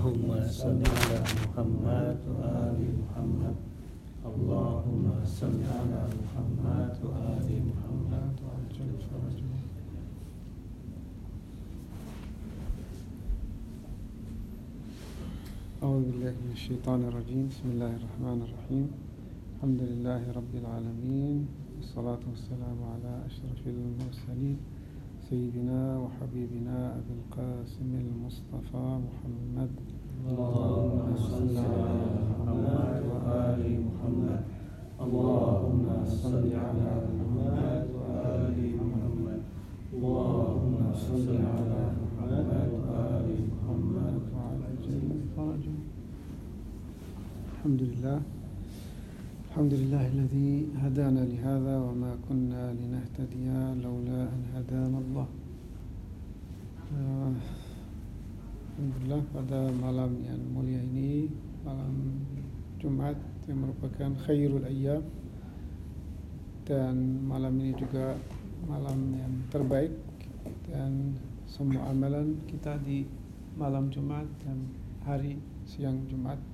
اللهم 0.00 0.32
صل 0.48 0.80
على 0.80 1.18
محمد 1.20 2.18
وآل 2.32 2.80
محمد. 3.00 3.56
اللهم 4.24 5.04
صل 5.24 5.60
على 5.76 6.02
محمد 6.20 6.94
وآل 7.04 7.48
محمد. 7.68 8.34
أعوذ 15.84 16.04
بالله 16.08 16.34
من 16.44 16.52
الشيطان 16.52 17.00
الرجيم. 17.04 17.44
بسم 17.52 17.66
الله 17.76 17.92
الرحمن 18.00 18.38
الرحيم. 18.46 18.86
الحمد 19.56 19.80
لله 19.90 20.22
رب 20.32 20.52
العالمين 20.62 21.38
والصلاة 21.76 22.22
والسلام 22.30 22.78
على 22.92 23.12
أشرف 23.28 23.60
المرسلين. 23.68 24.79
سيدنا 25.30 25.98
وحبيبنا 25.98 26.98
أبي 26.98 27.12
القاسم 27.18 27.90
المصطفى 27.94 28.86
محمد. 29.06 29.70
اللهم 30.26 31.16
صل 31.16 31.54
على 31.56 31.94
محمد 32.18 33.02
وآل 33.10 33.62
محمد. 33.86 34.42
اللهم 35.00 35.86
صل 36.04 36.44
على 36.64 36.90
محمد 37.06 37.86
وآل 37.94 38.58
محمد. 38.80 39.42
اللهم 39.94 40.76
صل 41.06 41.28
على 41.54 41.82
محمد 42.00 42.68
وآل 42.74 43.28
محمد. 43.50 44.14
وعجل 44.34 45.08
فرجه 45.36 45.76
الحمد 47.52 47.82
لله. 47.82 48.39
الحمد 49.60 49.76
لله 49.76 50.04
الذي 50.16 50.52
هدانا 50.72 51.20
لهذا 51.20 51.74
وما 51.84 52.12
كنا 52.24 52.72
لنهتدي 52.80 53.44
لولا 53.84 54.20
أن 54.32 54.42
هدانا 54.56 54.98
الله 55.04 55.28
الحمد 56.96 57.44
Alhamdulillah 58.72 59.22
pada 59.36 59.60
malam 59.76 60.16
yang 60.24 60.40
mulia 60.56 60.80
ini 60.80 61.28
malam 61.60 62.24
Jumat 62.80 63.20
yang 63.44 63.68
merupakan 63.68 64.16
khairul 64.24 64.64
ayyam. 64.64 65.04
Dan 66.64 67.20
malam 67.28 67.60
ini 67.60 67.76
juga 67.76 68.16
malam 68.64 69.12
yang 69.12 69.44
terbaik 69.52 69.92
dan 70.72 71.20
semua 71.44 71.84
amalan 71.92 72.40
kita 72.48 72.80
di 72.80 73.04
malam 73.60 73.92
Jumat 73.92 74.24
dan 74.40 74.72
hari 75.04 75.36
siang 75.68 76.08
Jumat. 76.08 76.49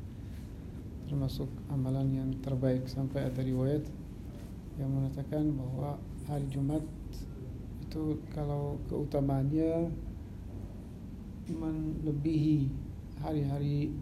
Termasuk 1.07 1.49
amalan 1.71 2.11
yang 2.11 2.31
terbaik 2.43 2.91
Sampai 2.91 3.27
ada 3.31 3.43
riwayat 3.43 3.87
yang 4.77 4.93
mengatakan 4.93 5.57
bahwa 5.57 5.97
hari 6.29 6.45
Jumat 6.53 6.85
itu 7.87 8.21
kalau 8.35 8.77
keutamaannya 8.93 9.89
melebihi 11.49 12.69
hari-hari 13.25 13.95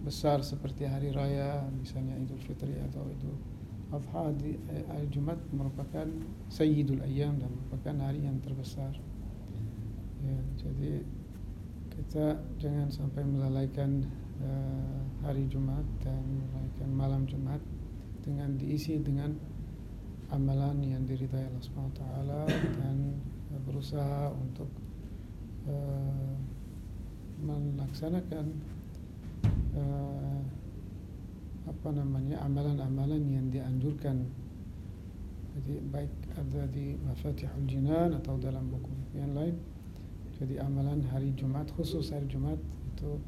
besar 0.00 0.40
seperti 0.40 0.88
hari 0.88 1.12
raya 1.12 1.66
misalnya 1.76 2.16
Idul 2.16 2.40
Fitri 2.40 2.72
atau 2.88 3.04
Idul 3.04 3.36
Adha 3.92 4.32
di 4.40 4.56
hari 4.88 5.06
Jumat 5.12 5.36
merupakan 5.52 6.08
Sayyidul 6.48 7.04
Ayyam 7.04 7.36
dan 7.36 7.52
merupakan 7.52 8.08
hari 8.08 8.24
yang 8.24 8.40
terbesar. 8.40 8.96
Ya, 10.24 10.38
jadi 10.56 11.04
kita 11.92 12.40
jangan 12.56 12.88
sampai 12.88 13.20
melalaikan 13.28 14.08
hari 15.22 15.46
Jumat 15.46 15.86
dan 16.02 16.18
melalaikan 16.26 16.90
malam 16.92 17.22
Jumat 17.30 17.62
dengan 18.26 18.58
diisi 18.58 18.98
dengan 18.98 19.32
amalan 20.32 20.82
yang 20.82 21.02
diridhai 21.04 21.46
Allah 21.46 21.88
taala 21.94 22.42
dan 22.80 23.16
berusaha 23.68 24.32
untuk 24.32 24.66
uh, 25.68 26.34
melaksanakan 27.42 28.46
uh, 29.76 30.40
apa 31.68 31.88
namanya 31.94 32.42
amalan-amalan 32.42 33.22
yang 33.28 33.46
dianjurkan. 33.52 34.26
Jadi 35.52 35.84
baik 35.92 36.12
ada 36.32 36.64
di 36.72 36.96
Mafatihul 36.96 37.68
Jinan 37.68 38.16
atau 38.16 38.40
dalam 38.40 38.72
buku 38.72 38.88
yang 39.12 39.36
lain. 39.36 39.54
Jadi 40.40 40.56
amalan 40.58 41.04
hari 41.12 41.30
Jumat 41.36 41.68
khusus 41.76 42.08
hari 42.08 42.24
Jumat 42.26 42.56
itu 42.96 43.20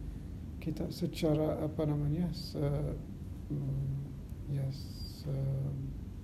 kita 0.64 0.88
secara 0.88 1.60
apa 1.60 1.84
namanya 1.84 2.32
se, 2.32 2.64
ya 4.48 4.64
se, 4.72 5.28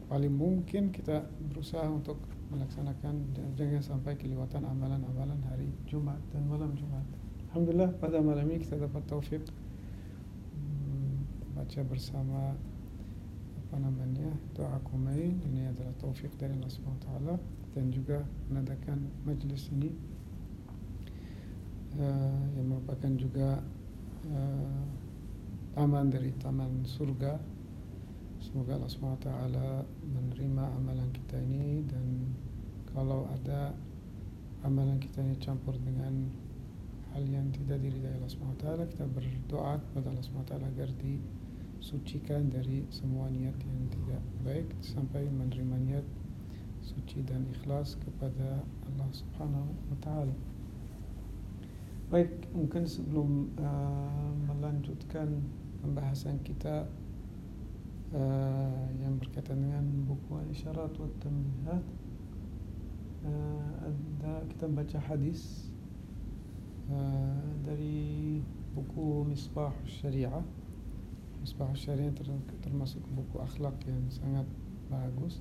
paling 0.09 0.33
mungkin 0.33 0.89
kita 0.89 1.29
berusaha 1.53 1.85
untuk 1.85 2.17
melaksanakan 2.49 3.37
jangan 3.55 3.85
sampai 3.85 4.17
kelewatan 4.17 4.65
amalan-amalan 4.65 5.37
hari 5.53 5.69
Jumat 5.85 6.17
dan 6.33 6.49
malam 6.49 6.73
Jumat. 6.73 7.05
Alhamdulillah 7.53 7.93
pada 8.01 8.25
malam 8.25 8.49
ini 8.49 8.65
kita 8.65 8.81
dapat 8.81 9.05
taufik 9.05 9.45
hmm, 10.57 11.15
baca 11.61 11.81
bersama 11.85 12.57
apa 13.61 13.77
namanya 13.77 14.33
doa 14.57 14.81
kumain 14.89 15.37
ini 15.47 15.69
adalah 15.69 15.93
taufik 16.01 16.33
dari 16.41 16.57
Allah 16.57 16.73
Subhanahu 16.73 17.05
taala 17.05 17.35
dan 17.77 17.93
juga 17.95 18.25
mengadakan 18.51 19.07
majlis 19.23 19.71
ini 19.71 19.95
uh, 22.03 22.43
yang 22.59 22.67
merupakan 22.67 23.13
juga 23.15 23.63
taman 25.75 26.13
dari 26.13 26.29
taman 26.37 26.85
surga 26.85 27.41
semoga 28.41 28.77
Allah 28.77 29.17
taala 29.21 29.69
menerima 30.05 30.65
amalan 30.77 31.09
kita 31.13 31.41
ini 31.41 31.85
dan 31.89 32.29
kalau 32.93 33.29
ada 33.33 33.73
amalan 34.65 35.01
kita 35.01 35.25
ini 35.25 35.41
campur 35.41 35.73
dengan 35.81 36.29
hal 37.17 37.25
yang 37.27 37.49
tidak 37.51 37.81
diridai 37.81 38.13
Allah 38.21 38.31
SWT 38.31 38.67
kita 38.93 39.05
berdoa 39.09 39.81
kepada 39.81 40.07
Allah 40.13 40.25
SWT 40.25 40.53
agar 40.57 40.89
disucikan 41.01 42.53
dari 42.53 42.85
semua 42.93 43.33
niat 43.33 43.57
yang 43.57 43.81
tidak 43.89 44.23
baik 44.45 44.69
sampai 44.85 45.27
menerima 45.33 45.77
niat 45.91 46.07
suci 46.85 47.25
dan 47.25 47.45
ikhlas 47.57 47.97
kepada 48.01 48.63
Allah 48.65 49.09
Subhanahu 49.13 49.71
wa 49.91 49.99
taala. 50.01 50.50
Baik, 52.11 52.51
mungkin 52.51 52.91
sebelum 52.91 53.55
uh, 53.55 54.35
melanjutkan 54.51 55.31
pembahasan 55.79 56.43
kita 56.43 56.91
uh, 58.11 58.87
yang 58.99 59.15
berkaitan 59.15 59.63
dengan 59.63 59.87
buku 60.11 60.43
Al-Isyarat 60.43 60.91
wa 60.91 61.07
Tambihat 61.23 61.87
uh, 63.23 63.71
ada 63.87 64.43
kita 64.51 64.67
baca 64.67 64.99
hadis 65.07 65.71
uh, 66.91 67.47
dari 67.63 68.43
buku 68.75 69.31
Misbah 69.31 69.71
Syariah. 69.87 70.43
Misbah 71.39 71.71
Syariah 71.79 72.11
ter 72.11 72.27
termasuk 72.59 73.07
buku 73.15 73.39
akhlak 73.39 73.79
yang 73.87 74.03
sangat 74.11 74.51
bagus 74.91 75.39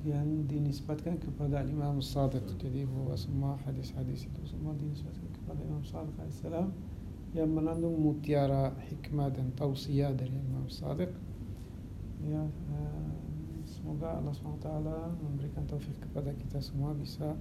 yang 0.00 0.48
dinisbatkan 0.48 1.20
kepada 1.20 1.60
Imam 1.68 2.00
Sadiq 2.00 2.44
jadi 2.56 2.88
bahwa 2.88 3.12
semua 3.20 3.60
hadis-hadis 3.68 4.28
itu 4.28 4.40
semua 4.48 4.72
dinisbatkan 4.80 5.23
kepada 5.44 5.60
Imam 5.60 5.84
Sadiq 5.84 6.16
alaihissalam 6.16 6.72
yang 7.36 7.50
mengandung 7.52 8.00
mutiara 8.00 8.72
hikmah 8.88 9.28
dan 9.28 9.52
tausiah 9.52 10.16
dari 10.16 10.32
Imam 10.32 10.64
Sadiq 10.72 11.12
ya 12.24 12.40
uh, 12.48 13.14
semoga 13.68 14.16
Allah 14.16 14.32
SWT 14.32 14.68
memberikan 15.20 15.68
taufik 15.68 16.00
kepada 16.00 16.32
kita 16.32 16.56
semua 16.64 16.96
bisa 16.96 17.36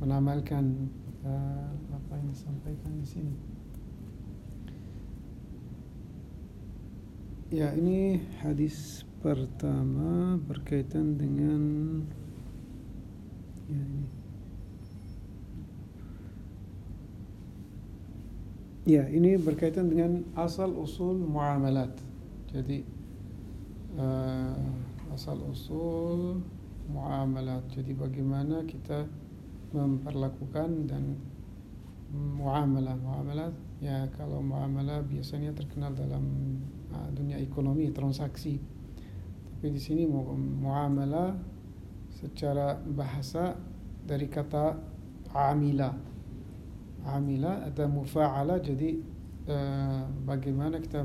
menamalkan 0.00 0.88
uh, 1.28 1.68
apa 1.92 2.12
yang 2.16 2.28
disampaikan 2.32 2.92
di 3.00 3.04
sini. 3.04 3.34
Ya, 7.52 7.70
ini 7.76 8.18
hadis 8.42 9.06
pertama 9.22 10.40
berkaitan 10.40 11.20
dengan 11.20 11.62
ya 13.68 13.78
ini. 13.78 14.23
Ya, 18.84 19.08
ini 19.08 19.40
berkaitan 19.40 19.88
dengan 19.88 20.28
asal 20.36 20.68
usul 20.76 21.16
muamalat. 21.16 21.96
Jadi 22.52 22.84
uh, 23.96 24.60
asal 25.16 25.40
usul 25.48 26.44
muamalat. 26.92 27.64
Jadi 27.72 27.96
bagaimana 27.96 28.60
kita 28.68 29.08
memperlakukan 29.72 30.84
dan 30.84 31.16
muamalah 32.14 32.94
muamalah 32.94 33.50
ya 33.82 34.06
kalau 34.14 34.38
muamalah 34.38 35.02
biasanya 35.02 35.50
terkenal 35.50 35.90
dalam 35.90 36.22
uh, 36.94 37.10
dunia 37.10 37.42
ekonomi 37.42 37.90
transaksi 37.90 38.62
tapi 39.50 39.74
di 39.74 39.80
sini 39.82 40.06
muamalah 40.06 41.34
secara 42.14 42.78
bahasa 42.78 43.58
dari 44.06 44.30
kata 44.30 44.78
amila 45.34 46.13
amila 47.04 47.64
ada 47.64 47.84
mufa'ala 47.84 48.60
jadi 48.60 48.96
uh, 49.48 50.04
bagaimana 50.24 50.80
kita 50.80 51.04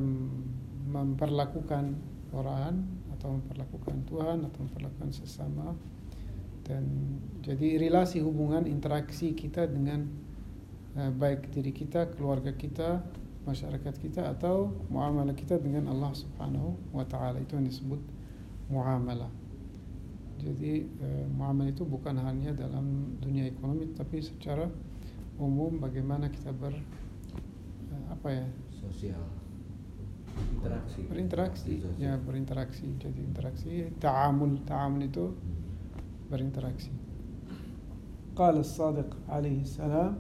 memperlakukan 0.90 1.96
orang 2.32 2.88
atau 3.20 3.36
memperlakukan 3.36 3.96
Tuhan 4.08 4.38
atau 4.48 4.60
memperlakukan 4.64 5.12
sesama 5.12 5.76
dan 6.64 6.86
jadi 7.42 7.82
relasi 7.82 8.22
hubungan 8.22 8.70
interaksi 8.70 9.34
kita 9.34 9.66
dengan 9.66 10.08
uh, 10.96 11.12
baik 11.12 11.50
diri 11.52 11.74
kita, 11.74 12.14
keluarga 12.14 12.54
kita 12.54 13.04
masyarakat 13.50 13.96
kita 13.98 14.30
atau 14.30 14.70
muamalah 14.94 15.34
kita 15.34 15.58
dengan 15.58 15.90
Allah 15.90 16.14
Subhanahu 16.14 16.94
wa 16.94 17.02
taala 17.10 17.42
itu 17.42 17.58
yang 17.58 17.66
disebut 17.66 18.02
muamalah. 18.70 19.32
Jadi 20.40 20.88
eh, 20.88 21.26
muamalah 21.28 21.74
itu 21.74 21.84
bukan 21.84 22.16
hanya 22.22 22.56
dalam 22.56 23.18
dunia 23.20 23.50
ekonomi 23.50 23.92
tapi 23.92 24.24
secara 24.24 24.70
umum 25.39 25.83
bagaimana 25.83 26.31
kita 26.31 26.55
ber 26.55 26.75
eh, 26.75 28.05
apa 28.11 28.29
ya 28.31 28.47
sosial 28.71 29.23
interaksi 30.35 31.01
berinteraksi 31.07 31.73
Sosial. 31.83 31.99
ya 32.03 32.13
berinteraksi 32.19 32.87
jadi 32.99 33.21
interaksi 33.23 33.71
ta'amul 33.99 34.63
ta'amul 34.67 35.03
itu 35.07 35.27
berinteraksi 36.31 36.91
قال 38.35 38.59
الصادق 38.59 39.31
عليه 39.31 39.63
السلام 39.63 40.19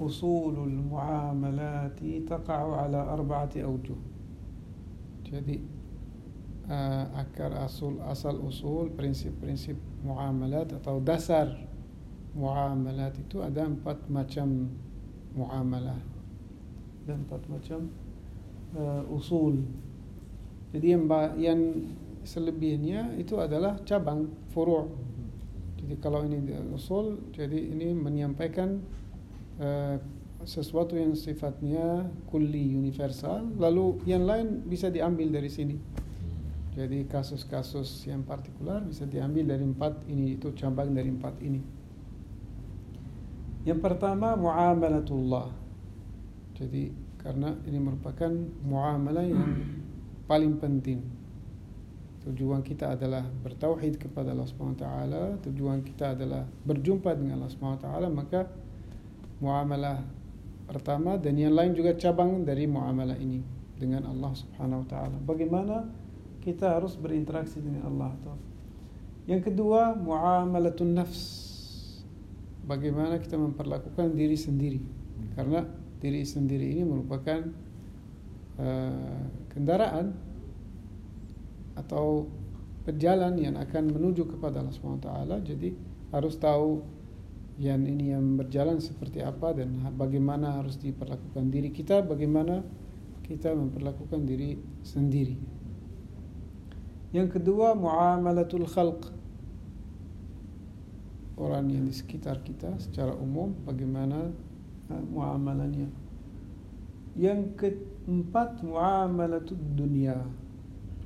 أصول 0.00 0.68
المعاملات 0.68 2.28
تقع 2.28 2.60
على 2.76 3.00
أربعة 3.00 3.56
أوجه 3.56 3.96
jadi 5.28 5.60
uh, 6.68 7.04
akar 7.20 7.52
asul 7.64 8.00
asal 8.04 8.36
usul 8.40 8.92
prinsip-prinsip 8.92 9.76
muamalat 10.04 10.72
atau 10.76 11.00
dasar 11.00 11.52
muamalat 12.33 13.13
itu 13.21 13.41
ada 13.41 13.65
empat 13.65 14.09
macam 14.09 14.69
muamalah. 15.37 15.99
Dan 17.03 17.27
empat 17.27 17.41
macam 17.51 17.91
uh, 18.77 19.03
usul. 19.13 19.61
Jadi 20.73 20.87
yang 20.93 21.03
yang 21.37 21.59
selebihnya 22.23 23.13
itu 23.19 23.37
adalah 23.37 23.77
cabang 23.83 24.31
furu' 24.55 25.13
jadi 25.83 25.99
kalau 25.99 26.23
ini 26.23 26.39
usul 26.71 27.19
jadi 27.35 27.59
ini 27.59 27.91
menyampaikan 27.91 28.79
uh, 29.59 29.99
sesuatu 30.47 30.95
yang 30.95 31.11
sifatnya 31.11 32.07
kulli 32.31 32.71
universal 32.71 33.51
lalu 33.59 33.99
yang 34.07 34.23
lain 34.23 34.63
bisa 34.63 34.87
diambil 34.87 35.27
dari 35.27 35.51
sini. 35.51 35.75
Jadi 36.73 37.05
kasus-kasus 37.05 38.09
yang 38.09 38.25
partikular 38.25 38.81
bisa 38.81 39.05
diambil 39.05 39.53
dari 39.53 39.61
empat 39.61 40.07
ini 40.09 40.39
itu 40.39 40.55
cabang 40.55 40.95
dari 40.95 41.11
empat 41.11 41.37
ini. 41.43 41.61
Yang 43.63 43.79
pertama 43.79 44.35
muamalatullah. 44.35 45.47
Jadi 46.59 46.91
karena 47.23 47.55
ini 47.63 47.79
merupakan 47.79 48.29
muamalah 48.67 49.23
yang 49.23 49.43
paling 50.27 50.59
penting. 50.59 50.99
Tujuan 52.27 52.63
kita 52.63 52.95
adalah 52.95 53.23
bertauhid 53.23 53.99
kepada 53.99 54.31
Allah 54.31 54.47
Subhanahu 54.47 54.79
wa 54.79 54.83
taala, 54.83 55.23
tujuan 55.43 55.83
kita 55.83 56.15
adalah 56.15 56.47
berjumpa 56.63 57.11
dengan 57.19 57.43
Allah 57.43 57.51
Subhanahu 57.51 57.79
wa 57.79 57.83
taala, 57.83 58.07
maka 58.07 58.41
muamalah 59.43 59.99
pertama 60.67 61.19
dan 61.19 61.35
yang 61.35 61.51
lain 61.51 61.75
juga 61.75 61.91
cabang 61.99 62.47
dari 62.47 62.63
muamalah 62.63 63.19
ini 63.19 63.43
dengan 63.75 64.07
Allah 64.07 64.31
Subhanahu 64.39 64.83
wa 64.83 64.87
taala. 64.87 65.17
Bagaimana 65.19 65.83
kita 66.39 66.79
harus 66.79 66.95
berinteraksi 66.95 67.59
dengan 67.59 67.87
Allah. 67.87 68.11
Yang 69.27 69.51
kedua, 69.51 69.95
muamalatun 69.95 70.91
nafs. 70.99 71.52
Bagaimana 72.63 73.19
kita 73.19 73.35
memperlakukan 73.35 74.15
diri 74.15 74.39
sendiri. 74.39 74.79
Karena 75.35 75.67
diri 75.99 76.23
sendiri 76.23 76.67
ini 76.75 76.83
merupakan 76.83 77.43
uh, 78.59 79.23
kendaraan 79.51 80.15
atau 81.75 82.27
pejalan 82.83 83.39
yang 83.39 83.55
akan 83.55 83.91
menuju 83.91 84.27
kepada 84.27 84.59
Allah 84.59 84.75
SWT. 84.75 85.09
Jadi 85.47 85.69
harus 86.11 86.35
tahu 86.37 86.83
yang 87.61 87.85
ini 87.85 88.13
yang 88.13 88.35
berjalan 88.35 88.81
seperti 88.81 89.21
apa 89.21 89.53
dan 89.53 89.77
bagaimana 89.93 90.57
harus 90.61 90.77
diperlakukan 90.81 91.53
diri 91.53 91.69
kita, 91.69 92.01
bagaimana 92.01 92.65
kita 93.23 93.53
memperlakukan 93.53 94.25
diri 94.25 94.57
sendiri. 94.83 95.37
Yang 97.13 97.39
kedua 97.39 97.77
muamalatul 97.77 98.65
khalq. 98.65 99.22
Orang 101.33 101.73
yang 101.73 101.89
di 101.89 101.93
sekitar 101.93 102.45
kita 102.45 102.77
secara 102.77 103.13
umum 103.17 103.57
bagaimana 103.65 104.29
uh, 104.93 105.03
muamalahnya. 105.09 105.89
Yang 107.17 107.41
keempat 107.57 108.61
muamalatul 108.61 109.57
dunia. 109.73 110.21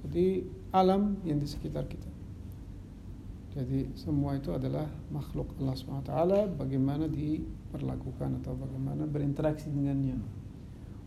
Jadi 0.03 0.43
alam 0.71 1.19
yang 1.23 1.39
di 1.39 1.47
sekitar 1.47 1.87
kita. 1.87 2.07
Jadi 3.57 3.89
semua 3.97 4.37
itu 4.37 4.53
adalah 4.53 4.85
makhluk 5.09 5.49
Allah 5.57 5.73
SWT 5.73 6.13
bagaimana 6.61 7.09
diperlakukan 7.09 8.43
atau 8.43 8.53
bagaimana 8.53 9.09
berinteraksi 9.09 9.73
dengannya. 9.73 10.21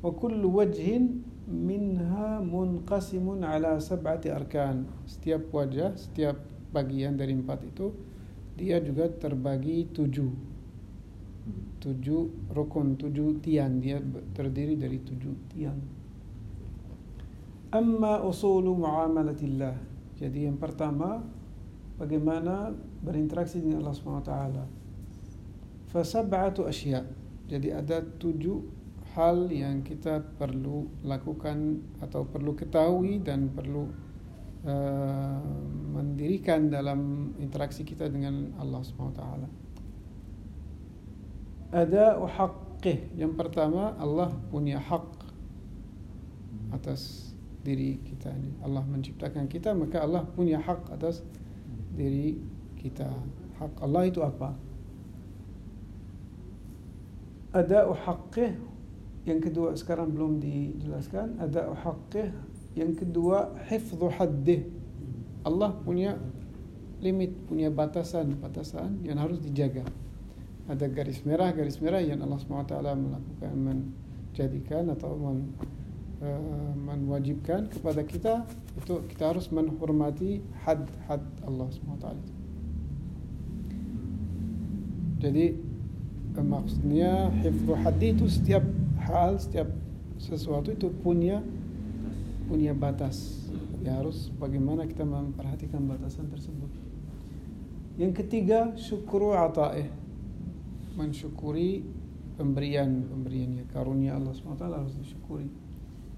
Wa 0.02 0.10
kullu 0.10 0.58
wajhin 0.58 1.22
minha 1.46 2.42
munqasimun 2.42 3.46
ala 3.46 3.78
sab'ati 3.78 4.34
arkan. 4.34 4.88
Setiap 5.06 5.46
wajah, 5.54 5.94
setiap 5.94 6.42
bagian 6.74 7.14
dari 7.14 7.38
empat 7.38 7.70
itu 7.70 7.94
dia 8.60 8.76
juga 8.84 9.08
terbagi 9.08 9.88
tujuh. 9.88 10.52
Tujuh 11.80 12.52
rukun, 12.52 13.00
tujuh 13.00 13.40
tiang. 13.40 13.80
Dia 13.80 13.96
terdiri 14.36 14.76
dari 14.76 15.00
tujuh 15.00 15.34
tiang. 15.48 15.80
Amma 17.72 18.20
usulu 18.20 18.76
muamalatillah. 18.76 19.88
Jadi 20.20 20.44
yang 20.44 20.60
pertama 20.60 21.24
bagaimana 21.96 22.68
berinteraksi 23.00 23.64
dengan 23.64 23.80
Allah 23.80 23.96
SWT. 23.96 24.34
Fasab'atu 25.88 26.68
asya. 26.68 27.00
Jadi 27.48 27.72
ada 27.72 28.04
tujuh 28.04 28.60
hal 29.16 29.48
yang 29.50 29.80
kita 29.82 30.22
perlu 30.36 30.86
lakukan 31.02 31.80
atau 31.98 32.28
perlu 32.28 32.54
ketahui 32.54 33.18
dan 33.24 33.50
perlu 33.50 33.90
uh, 34.66 35.40
mendirikan 35.94 36.68
dalam 36.68 37.32
interaksi 37.40 37.84
kita 37.84 38.08
dengan 38.08 38.52
Allah 38.60 38.80
SWT. 38.84 39.22
Ada 41.70 42.18
haqqih. 42.18 43.14
Yang 43.14 43.32
pertama 43.38 43.94
Allah 43.96 44.34
punya 44.50 44.82
hak 44.82 45.06
atas 46.74 47.32
diri 47.60 48.00
kita 48.02 48.32
ini. 48.32 48.56
Allah 48.64 48.82
menciptakan 48.82 49.46
kita 49.46 49.76
maka 49.76 50.02
Allah 50.02 50.24
punya 50.24 50.58
hak 50.58 50.90
atas 50.90 51.22
diri 51.94 52.40
kita. 52.80 53.06
Hak 53.60 53.78
Allah 53.84 54.02
itu 54.08 54.24
apa? 54.24 54.56
Ada 57.50 57.90
haqqih 57.90 58.70
yang 59.28 59.40
kedua 59.42 59.76
sekarang 59.76 60.16
belum 60.16 60.40
dijelaskan 60.40 61.36
ada 61.42 61.76
haqqih 61.76 62.32
yang 62.78 62.94
kedua 62.94 63.54
hifdhu 63.66 64.10
haddih. 64.14 64.66
Allah 65.42 65.72
punya 65.82 66.20
limit 67.00 67.32
punya 67.48 67.72
batasan 67.72 68.36
batasan 68.38 69.00
yang 69.02 69.18
harus 69.18 69.40
dijaga. 69.40 69.86
Ada 70.68 70.86
garis 70.86 71.24
merah 71.26 71.50
garis 71.50 71.80
merah 71.82 71.98
yang 71.98 72.22
Allah 72.22 72.38
SWT 72.38 72.74
melakukan 72.78 73.52
menjadikan 73.58 74.86
atau 74.94 75.18
men, 75.18 75.50
uh, 76.22 76.72
menwajibkan 76.78 77.66
kepada 77.72 78.06
kita 78.06 78.46
itu 78.78 79.02
kita 79.10 79.34
harus 79.34 79.50
menghormati 79.50 80.38
had 80.62 80.86
had 81.10 81.24
Allah 81.42 81.66
SWT 81.74 82.06
jadi 85.20 85.58
maksudnya 86.40 87.28
hifdhu 87.44 87.74
haddi 87.76 88.16
itu 88.16 88.26
setiap 88.30 88.64
hal 89.04 89.36
setiap 89.36 89.68
sesuatu 90.16 90.72
itu 90.72 90.88
punya 91.02 91.44
punya 92.50 92.74
batas. 92.74 93.46
Ya 93.86 94.02
harus 94.02 94.26
bagaimana 94.34 94.90
kita 94.90 95.06
memperhatikan 95.06 95.86
batasan 95.86 96.26
tersebut. 96.26 96.66
Yang 97.94 98.26
ketiga 98.26 98.74
syukru 98.74 99.30
ata'ih. 99.38 99.86
Mensyukuri 100.98 101.86
pemberian 102.34 103.06
pemberiannya 103.06 103.70
karunia 103.70 104.18
Allah 104.18 104.34
SWT 104.34 104.66
harus 104.66 104.98
disyukuri. 104.98 105.46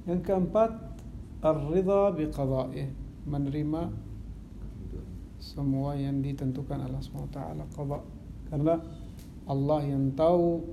Yang 0.09 0.25
keempat 0.25 0.73
ar-ridha 1.45 2.17
biqada'ih. 2.17 2.89
Menerima 3.29 3.93
semua 5.37 6.01
yang 6.01 6.25
ditentukan 6.25 6.81
Allah 6.81 7.05
SWT 7.05 7.37
qada. 7.77 8.01
Karena 8.49 8.81
Allah 9.45 9.81
yang 9.85 10.17
tahu 10.17 10.65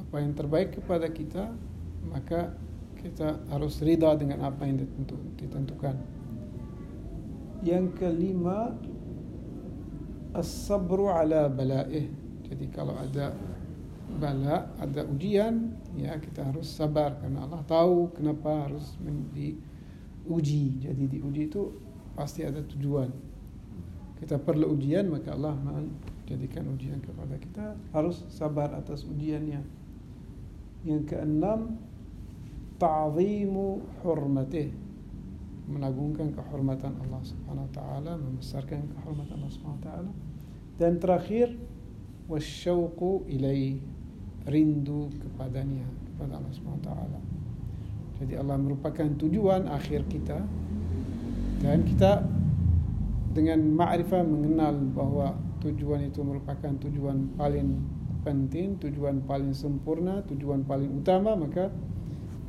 apa 0.00 0.16
yang 0.22 0.32
terbaik 0.32 0.78
kepada 0.78 1.10
kita 1.10 1.50
maka 2.06 2.54
kita 3.04 3.36
harus 3.52 3.84
ridha 3.84 4.16
dengan 4.16 4.48
apa 4.48 4.64
yang 4.64 4.80
ditentu, 4.80 5.20
ditentukan. 5.36 6.00
Yang 7.60 7.84
kelima 8.00 8.72
as-sabru 10.32 11.12
ala 11.12 11.52
bala'ih. 11.52 12.08
Jadi 12.48 12.64
kalau 12.72 12.96
ada 12.96 13.36
bala 14.14 14.70
ada 14.78 15.02
ujian 15.10 15.74
ya 15.98 16.14
kita 16.20 16.46
harus 16.46 16.70
sabar 16.70 17.18
karena 17.18 17.44
Allah 17.44 17.60
tahu 17.68 18.12
kenapa 18.16 18.68
harus 18.68 18.96
diuji. 19.36 20.80
Jadi 20.80 21.04
diuji 21.08 21.42
itu 21.52 21.76
pasti 22.16 22.40
ada 22.40 22.64
tujuan. 22.64 23.12
Kita 24.16 24.40
perlu 24.40 24.72
ujian 24.72 25.12
maka 25.12 25.36
Allah 25.36 25.52
menjadikan 25.60 26.72
ujian 26.72 27.04
kepada 27.04 27.36
kita 27.36 27.76
harus 27.92 28.24
sabar 28.32 28.72
atas 28.72 29.04
ujiannya. 29.04 29.60
Yang 30.84 31.02
keenam 31.16 31.80
ta'zimu 32.84 33.80
hurmatih 34.04 34.68
menagungkan 35.64 36.36
kehormatan 36.36 36.92
Allah 37.00 37.24
Subhanahu 37.24 37.64
wa 37.64 37.72
taala, 37.72 38.12
membesarkan 38.20 38.84
kehormatan 38.92 39.40
Allah 39.40 39.52
Subhanahu 39.56 39.80
wa 39.80 39.86
taala. 39.88 40.10
Dan 40.76 41.00
terakhir 41.00 41.56
wasyauqu 42.28 43.24
ilai 43.32 43.80
rindu 44.44 45.08
kepadanya 45.16 45.88
kepada 46.12 46.36
Allah 46.36 46.52
Subhanahu 46.52 46.84
wa 46.84 46.88
taala. 46.92 47.20
Jadi 48.20 48.32
Allah 48.36 48.56
merupakan 48.60 49.08
tujuan 49.16 49.72
akhir 49.72 50.04
kita 50.12 50.44
dan 51.64 51.80
kita 51.88 52.28
dengan 53.32 53.64
ma'rifah 53.72 54.20
mengenal 54.22 54.76
bahwa 54.92 55.34
tujuan 55.64 56.12
itu 56.12 56.20
merupakan 56.20 56.76
tujuan 56.76 57.32
paling 57.40 57.80
penting, 58.20 58.76
tujuan 58.84 59.24
paling 59.24 59.56
sempurna, 59.56 60.20
tujuan 60.28 60.68
paling 60.68 60.92
utama, 60.92 61.32
maka 61.32 61.72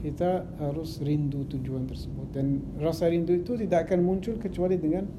kita 0.06 0.46
harus 0.62 1.02
rindu 1.02 1.50
tujuan 1.50 1.90
tersebut. 1.90 2.30
Dan 2.30 2.62
rasa 2.78 3.10
rindu 3.10 3.34
itu 3.34 3.58
tidak 3.58 3.90
akan 3.90 4.06
muncul 4.06 4.38
kecuali 4.38 4.78
dengan 4.78 5.10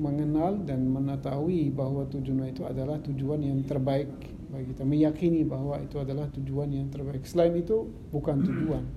mengenal 0.00 0.64
dan 0.64 0.88
mengetahui 0.88 1.68
bahwa 1.68 2.08
tujuan 2.08 2.48
itu 2.48 2.64
adalah 2.64 2.96
tujuan 3.04 3.44
yang 3.44 3.60
terbaik 3.68 4.08
bagi 4.48 4.72
kita. 4.72 4.88
Meyakini 4.88 5.44
bahwa 5.44 5.76
itu 5.76 6.00
adalah 6.00 6.24
tujuan 6.32 6.72
yang 6.72 6.88
terbaik. 6.88 7.20
Selain 7.28 7.52
itu 7.52 7.92
bukan 8.08 8.40
tujuan 8.40 8.88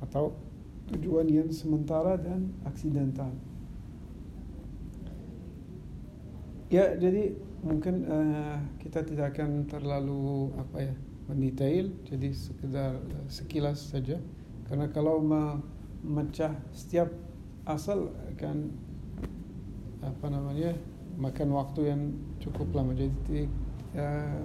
atau 0.00 0.32
tujuan 0.96 1.28
yang 1.28 1.52
sementara 1.52 2.16
dan 2.16 2.48
aksidental. 2.64 3.28
Ya, 6.72 6.96
jadi 6.96 7.36
mungkin 7.60 8.08
uh, 8.08 8.56
kita 8.80 9.04
tidak 9.04 9.36
akan 9.36 9.68
terlalu 9.68 10.48
apa 10.56 10.78
ya 10.80 10.94
mendetail, 11.30 11.92
jadi 12.06 12.34
sekedar 12.34 12.98
uh, 12.98 13.26
sekilas 13.30 13.92
saja. 13.92 14.18
Karena 14.66 14.88
kalau 14.90 15.20
memecah 15.20 16.56
setiap 16.72 17.12
asal 17.68 18.10
akan 18.34 18.74
apa 20.02 20.26
namanya 20.26 20.74
makan 21.14 21.54
waktu 21.54 21.80
yang 21.92 22.02
cukup 22.42 22.74
lama. 22.74 22.96
Jadi 22.96 23.46
uh, 23.94 24.42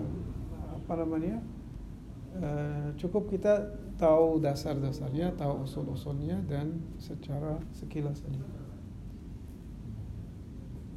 apa 0.77 0.93
namanya 1.01 1.41
uh, 2.37 2.93
cukup 2.99 3.31
kita 3.33 3.73
tahu 3.97 4.37
dasar-dasarnya, 4.37 5.33
tahu 5.33 5.65
usul-usulnya 5.65 6.45
dan 6.45 6.77
secara 7.01 7.57
sekilas 7.73 8.21
saja. 8.21 8.45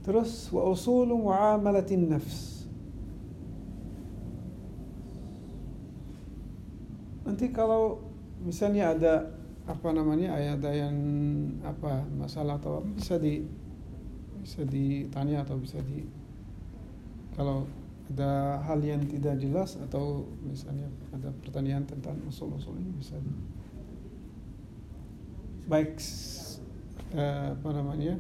Terus 0.00 0.48
wa 0.52 0.68
usulu 0.68 1.16
muamalatin 1.16 2.08
nafs. 2.08 2.59
Nanti 7.30 7.54
kalau 7.54 8.02
misalnya 8.42 8.90
ada 8.90 9.14
apa 9.62 9.94
namanya 9.94 10.34
ada 10.34 10.74
yang 10.74 10.98
apa 11.62 12.02
masalah 12.18 12.58
atau 12.58 12.82
bisa 12.82 13.22
di 13.22 13.46
bisa 14.42 14.66
ditanya 14.66 15.46
atau 15.46 15.54
bisa 15.62 15.78
di 15.86 16.10
kalau 17.38 17.70
ada 18.10 18.58
hal 18.66 18.82
yang 18.82 19.06
tidak 19.06 19.38
jelas 19.38 19.78
atau 19.78 20.26
misalnya 20.42 20.90
ada 21.14 21.30
pertanyaan 21.46 21.86
tentang 21.86 22.18
usul-usul 22.26 22.74
ini 22.82 22.90
bisa 22.98 23.14
di 23.22 23.30
baik 25.70 26.02
eh, 27.14 27.54
apa 27.54 27.70
namanya 27.70 28.18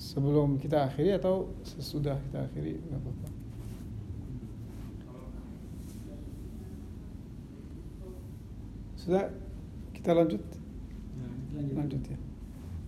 sebelum 0.00 0.56
kita 0.56 0.88
akhiri 0.88 1.20
atau 1.20 1.52
sesudah 1.60 2.16
kita 2.16 2.48
akhiri 2.48 2.80
nggak 2.80 3.00
apa-apa. 3.04 3.35
Sudah 9.06 9.30
kita 9.94 10.10
lanjut? 10.10 10.42
lanjut. 11.54 11.74
Lanjut 11.78 12.02
ya. 12.10 12.18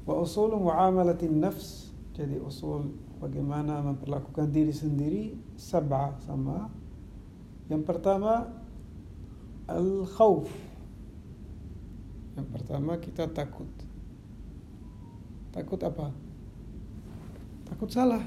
Wa 0.03 0.19
usul 0.19 0.59
muamalatin 0.59 1.39
nafs 1.39 1.95
jadi 2.11 2.43
usul 2.43 2.91
bagaimana 3.23 3.79
memperlakukan 3.87 4.51
diri 4.51 4.75
sendiri 4.75 5.39
sab'a 5.55 6.19
sama 6.27 6.67
yang 7.71 7.87
pertama 7.87 8.51
al 9.71 10.03
khawf 10.11 10.51
yang 12.35 12.49
pertama 12.51 12.99
kita 12.99 13.31
takut 13.31 13.71
takut 15.55 15.79
apa 15.87 16.11
takut 17.71 17.91
salah. 17.95 18.25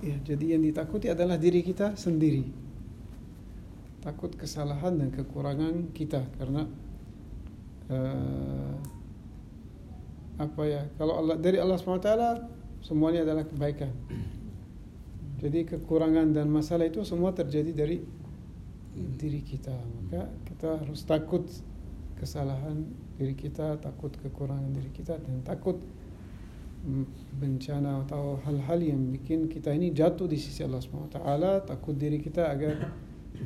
Ya, 0.00 0.16
jadi 0.24 0.56
yang 0.56 0.64
ditakuti 0.64 1.12
adalah 1.12 1.36
diri 1.36 1.60
kita 1.60 1.92
sendiri. 1.92 2.59
Takut 4.00 4.32
kesalahan 4.32 4.96
dan 4.96 5.12
kekurangan 5.12 5.92
kita 5.92 6.24
karena 6.40 6.64
uh, 7.92 8.74
apa 10.40 10.62
ya? 10.64 10.82
Kalau 10.96 11.20
Allah 11.20 11.36
dari 11.36 11.60
Allah 11.60 11.76
SWT 11.76 12.10
semuanya 12.80 13.28
adalah 13.28 13.44
kebaikan. 13.44 13.92
Jadi 15.40 15.64
kekurangan 15.68 16.32
dan 16.36 16.48
masalah 16.48 16.88
itu 16.88 17.04
semua 17.04 17.32
terjadi 17.32 17.72
dari 17.72 18.00
diri 18.96 19.40
kita. 19.44 19.72
Maka 19.72 20.28
kita 20.48 20.80
harus 20.80 21.04
takut 21.04 21.44
kesalahan 22.16 22.88
diri 23.16 23.36
kita, 23.36 23.80
takut 23.80 24.12
kekurangan 24.16 24.72
diri 24.72 24.92
kita 24.92 25.16
dan 25.20 25.44
takut 25.44 25.80
bencana 27.36 28.08
atau 28.08 28.40
hal-hal 28.48 28.80
yang 28.80 29.12
bikin 29.12 29.52
kita 29.52 29.68
ini 29.76 29.92
jatuh 29.92 30.24
di 30.24 30.40
sisi 30.40 30.64
Allah 30.64 30.80
SWT 30.80 31.20
takut 31.68 31.92
diri 31.92 32.16
kita 32.16 32.48
agar 32.48 32.88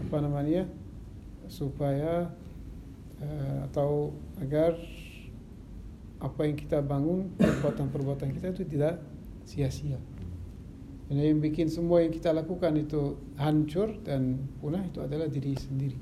apa 0.01 0.17
namanya 0.19 0.67
supaya 1.47 2.33
uh, 3.21 3.59
atau 3.71 4.15
agar 4.41 4.75
apa 6.25 6.41
yang 6.49 6.57
kita 6.57 6.81
bangun 6.81 7.31
perbuatan-perbuatan 7.39 8.33
kita 8.41 8.47
itu 8.57 8.65
tidak 8.65 9.05
sia-sia. 9.45 10.01
Dan 11.05 11.21
yang 11.21 11.39
bikin 11.45 11.69
semua 11.69 12.01
yang 12.01 12.17
kita 12.17 12.33
lakukan 12.33 12.81
itu 12.81 13.21
hancur 13.37 13.93
dan 14.01 14.41
punah 14.57 14.81
itu 14.89 15.05
adalah 15.05 15.29
diri 15.29 15.53
sendiri. 15.53 16.01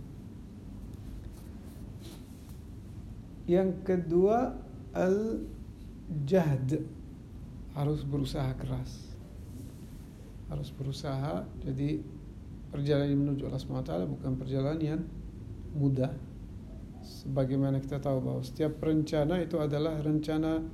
Yang 3.51 3.83
kedua 3.83 4.55
al-jahd. 4.95 6.87
Harus 7.73 8.05
berusaha 8.05 8.53
keras. 8.61 9.17
Harus 10.53 10.69
berusaha 10.71 11.49
jadi 11.65 12.05
perjalanan 12.73 13.14
menuju 13.21 13.47
Allah 13.47 13.61
SWT 13.61 13.93
bukan 14.09 14.33
perjalanan 14.41 14.81
yang 14.81 15.02
mudah. 15.76 16.11
Sebagaimana 17.05 17.79
kita 17.85 18.00
tahu 18.00 18.25
bahwa 18.25 18.41
setiap 18.41 18.81
rencana 18.81 19.45
itu 19.45 19.61
adalah 19.61 20.00
rencana 20.00 20.64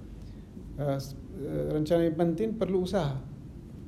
uh, 0.79 0.99
rencana 1.75 2.01
yang 2.07 2.17
penting 2.17 2.55
perlu 2.55 2.87
usaha. 2.87 3.19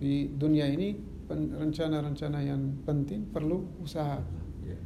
Di 0.01 0.27
dunia 0.27 0.67
ini 0.67 0.97
rencana-rencana 1.31 2.39
yang 2.43 2.83
penting 2.83 3.31
perlu 3.31 3.63
usaha. 3.79 4.19
Ya. 4.67 4.79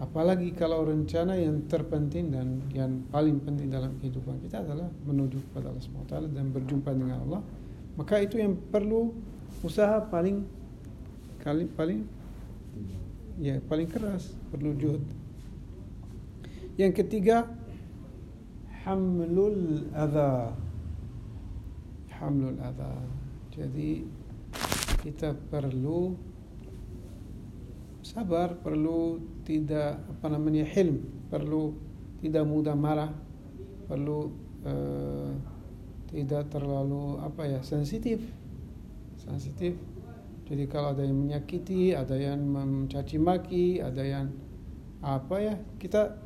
apalagi 0.00 0.56
kalau 0.56 0.88
rencana 0.88 1.36
yang 1.36 1.68
terpenting 1.68 2.32
dan 2.32 2.64
yang 2.72 3.04
paling 3.12 3.38
penting 3.44 3.68
dalam 3.68 3.92
kehidupan 4.00 4.40
kita 4.40 4.64
adalah 4.64 4.88
menuju 5.04 5.38
kepada 5.52 5.68
Allah 5.70 5.84
SWT 5.84 6.14
dan 6.32 6.48
berjumpa 6.50 6.90
dengan 6.96 7.22
Allah 7.28 7.42
maka 7.94 8.18
itu 8.24 8.40
yang 8.40 8.56
perlu 8.72 9.12
usaha 9.60 10.00
paling 10.08 10.42
kali 11.44 11.68
paling 11.68 12.08
ya 13.40 13.58
paling 13.64 13.88
keras 13.88 14.36
perlu 14.52 14.76
juhud 14.76 15.02
yang 16.80 16.96
ketiga 16.96 17.52
hamlul 18.84 19.86
adha. 19.92 20.56
Hamlul 22.16 22.56
adha. 22.64 22.96
Jadi 23.52 24.08
kita 25.04 25.36
perlu 25.36 26.16
sabar 28.00 28.56
perlu 28.56 29.20
tidak 29.44 30.00
apa 30.00 30.26
namanya 30.32 30.64
hilm. 30.64 31.04
Perlu 31.28 31.76
tidak 32.24 32.48
mudah 32.48 32.72
marah. 32.72 33.12
Perlu 33.84 34.32
uh, 34.64 35.30
tidak 36.08 36.48
terlalu 36.48 37.20
apa 37.20 37.52
ya 37.52 37.60
sensitif. 37.60 38.24
Sensitif 39.20 39.76
jadi 40.48 40.64
kalau 40.66 40.94
ada 40.94 41.06
yang 41.06 41.18
menyakiti 41.18 41.94
ada 41.94 42.16
yang 42.18 42.42
mencaci 42.42 43.16
maki 43.18 43.78
ada 43.78 44.02
yang 44.02 44.26
apa 45.02 45.36
ya 45.38 45.54
kita 45.78 46.18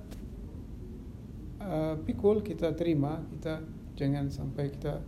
uh, 1.61 1.97
pikul 2.05 2.45
kita 2.45 2.77
terima 2.77 3.25
kita 3.33 3.65
jangan 3.97 4.29
sampai 4.29 4.73
kita 4.73 5.01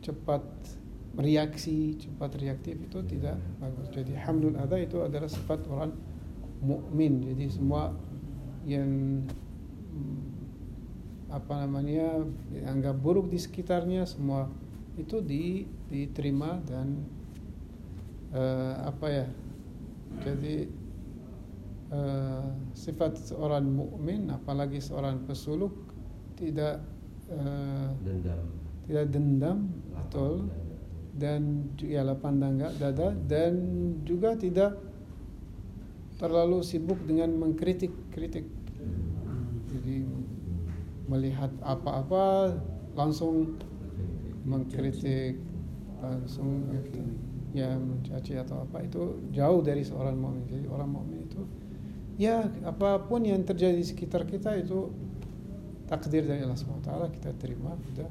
cepat 0.00 0.44
reaksi 1.18 1.98
cepat 1.98 2.38
reaktif 2.38 2.78
itu 2.78 2.98
tidak 3.02 3.36
bagus. 3.58 3.90
Jadi 3.90 4.14
hamdul 4.14 4.54
ada 4.54 4.78
itu 4.78 5.02
adalah 5.02 5.26
sifat 5.26 5.66
orang 5.66 5.92
mukmin. 6.62 7.24
Jadi 7.24 7.50
semua 7.50 7.90
yang 8.68 9.24
apa 11.30 11.66
namanya 11.66 12.26
dianggap 12.50 12.98
buruk 12.98 13.30
di 13.30 13.38
sekitarnya 13.38 14.02
semua 14.06 14.50
itu 14.98 15.22
di, 15.22 15.62
diterima 15.86 16.58
dan 16.66 17.06
uh, 18.34 18.74
apa 18.86 19.06
ya? 19.08 19.26
Jadi 20.26 20.66
uh, 21.94 22.50
sifat 22.74 23.18
seorang 23.30 23.66
mukmin 23.66 24.30
apalagi 24.30 24.82
seorang 24.82 25.22
pesuluk 25.24 25.72
tidak 26.34 26.82
uh, 27.30 27.94
dendam. 28.02 28.42
tidak 28.88 29.06
dendam 29.12 29.58
betul. 29.94 30.50
dan 31.14 31.70
ya 31.78 32.02
lapang 32.02 32.42
dada, 32.42 32.74
dada. 32.78 33.14
Dan 33.28 33.52
juga 34.02 34.34
tidak 34.34 34.78
terlalu 36.20 36.60
sibuk 36.60 37.00
dengan 37.08 37.32
mengkritik-kritik. 37.40 38.44
Jadi 39.70 40.04
melihat 41.08 41.50
apa-apa 41.64 42.54
langsung 42.94 43.56
mengkritik 44.44 45.40
langsung 46.00 46.68
gitu. 46.70 47.00
Ya 47.50 47.74
mencaci 47.74 48.38
atau 48.38 48.62
apa 48.62 48.86
itu 48.86 49.18
jauh 49.34 49.60
dari 49.62 49.82
seorang 49.82 50.14
mukmin. 50.14 50.46
Jadi 50.46 50.66
orang 50.70 50.90
mukmin 50.90 51.26
itu 51.26 51.42
ya 52.20 52.46
apa 52.68 53.00
pun 53.06 53.24
yang 53.24 53.42
terjadi 53.42 53.74
di 53.74 53.86
sekitar 53.86 54.28
kita 54.28 54.54
itu 54.60 54.92
takdir 55.90 56.22
dari 56.22 56.46
Allah 56.46 56.54
SWT 56.54 56.90
kita 57.18 57.34
terima 57.40 57.74
udah 57.74 58.10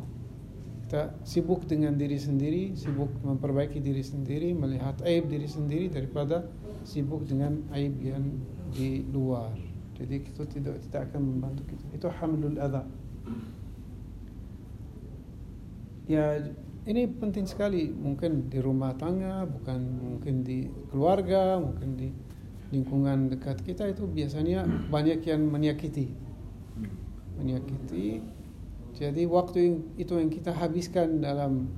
kita 0.89 1.13
sibuk 1.22 1.69
dengan 1.69 1.93
diri 2.01 2.17
sendiri, 2.17 2.74
sibuk 2.74 3.13
memperbaiki 3.22 3.77
diri 3.77 4.01
sendiri, 4.01 4.58
melihat 4.58 4.98
aib 5.05 5.29
diri 5.29 5.46
sendiri 5.46 5.86
daripada 5.86 6.50
sibuk 6.81 7.29
dengan 7.29 7.62
aib 7.77 7.93
yang 8.01 8.25
di 8.74 9.05
luar. 9.13 9.53
Jadi 9.93 10.25
itu 10.25 10.43
tidak 10.50 10.81
tidak 10.89 11.13
akan 11.13 11.22
membantu 11.22 11.62
kita. 11.69 11.86
Itu 11.93 12.08
hamlul 12.10 12.58
adha. 12.58 12.89
Ya 16.10 16.41
ini 16.88 17.07
penting 17.07 17.48
sekali 17.48 17.91
mungkin 17.91 18.48
di 18.48 18.59
rumah 18.62 18.95
tangga, 18.95 19.43
bukan 19.43 19.79
mungkin 20.00 20.43
di 20.45 20.67
keluarga, 20.91 21.59
mungkin 21.59 22.00
di 22.00 22.09
lingkungan 22.69 23.33
dekat 23.33 23.65
kita 23.65 23.89
itu 23.89 24.05
biasanya 24.05 24.63
banyak 24.88 25.25
yang 25.25 25.41
menyakiti. 25.50 26.13
Menyakiti 27.39 28.21
jadi 29.00 29.24
waktu 29.31 29.79
itu 29.95 30.12
yang 30.19 30.27
kita 30.27 30.51
habiskan 30.51 31.24
dalam 31.24 31.71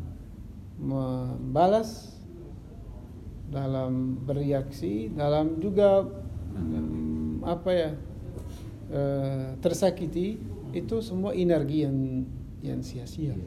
membalas, 0.81 2.17
dalam 3.53 4.17
bereaksi, 4.25 5.13
dalam 5.13 5.61
juga 5.61 6.01
um, 6.57 7.45
apa 7.45 7.69
ya 7.69 7.91
uh, 8.89 9.53
tersakiti 9.61 10.41
itu 10.73 10.95
semua 11.05 11.37
energi 11.37 11.85
yang 11.85 12.25
yang 12.65 12.81
sia-sia. 12.81 13.37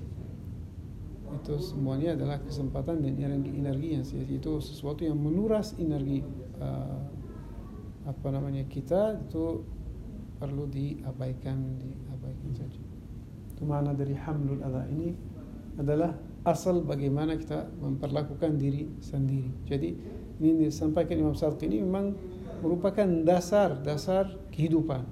Itu 1.41 1.59
semuanya 1.59 2.15
adalah 2.15 2.39
kesempatan 2.43 3.03
dan 3.03 3.19
energi 3.19 3.51
energi 3.59 3.89
yang 3.95 4.05
sia-sia. 4.07 4.39
Itu 4.39 4.63
sesuatu 4.63 5.03
yang 5.03 5.19
menuras 5.19 5.75
energi 5.77 6.23
uh, 6.63 7.01
apa 8.05 8.29
namanya 8.29 8.69
kita 8.69 9.17
itu 9.25 9.65
perlu 10.37 10.69
diabaikan 10.69 11.81
diabaikan 11.81 12.51
saja. 12.53 12.81
Itu 13.55 13.65
makna 13.65 13.97
dari 13.97 14.15
hamlul 14.15 14.61
adha 14.61 14.85
ini 14.91 15.15
adalah 15.79 16.15
asal 16.45 16.85
bagaimana 16.85 17.35
kita 17.41 17.67
memperlakukan 17.81 18.61
diri 18.61 18.93
sendiri. 19.01 19.51
Jadi 19.65 19.89
ini 20.39 20.69
disampaikan 20.69 21.17
Imam 21.17 21.35
Syafi'i 21.35 21.73
ini 21.73 21.79
memang 21.81 22.13
merupakan 22.61 23.07
dasar 23.25 23.81
dasar 23.81 24.29
kehidupan. 24.53 25.07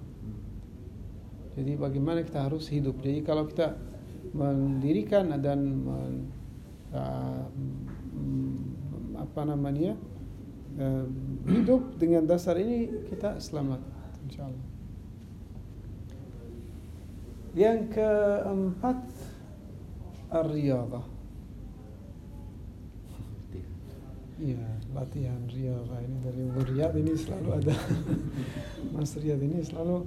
Jadi 1.56 1.76
bagaimana 1.76 2.24
kita 2.24 2.48
harus 2.48 2.68
hidup. 2.68 3.00
Jadi 3.00 3.20
kalau 3.24 3.44
kita 3.48 3.76
mendirikan 4.32 5.28
dan 5.40 5.60
men, 5.60 6.14
uh, 6.92 7.44
apa 9.20 9.40
namanya 9.44 9.96
uh, 10.80 11.04
hidup 11.48 12.00
dengan 12.00 12.24
dasar 12.24 12.56
ini 12.56 13.08
kita 13.12 13.36
selamat 13.38 13.80
insyaallah. 14.28 14.66
Yang 17.52 17.80
keempat 17.92 18.98
Ar-Riyadhah 20.32 21.04
Iya, 24.42 24.64
latihan 24.90 25.38
riyadhah 25.46 26.00
ini 26.02 26.16
dari 26.18 26.42
Riyad 26.50 26.92
ini 26.98 27.14
selalu 27.14 27.62
ada 27.62 27.76
Mas 28.96 29.14
Riyad 29.14 29.38
ini 29.38 29.62
selalu 29.62 30.02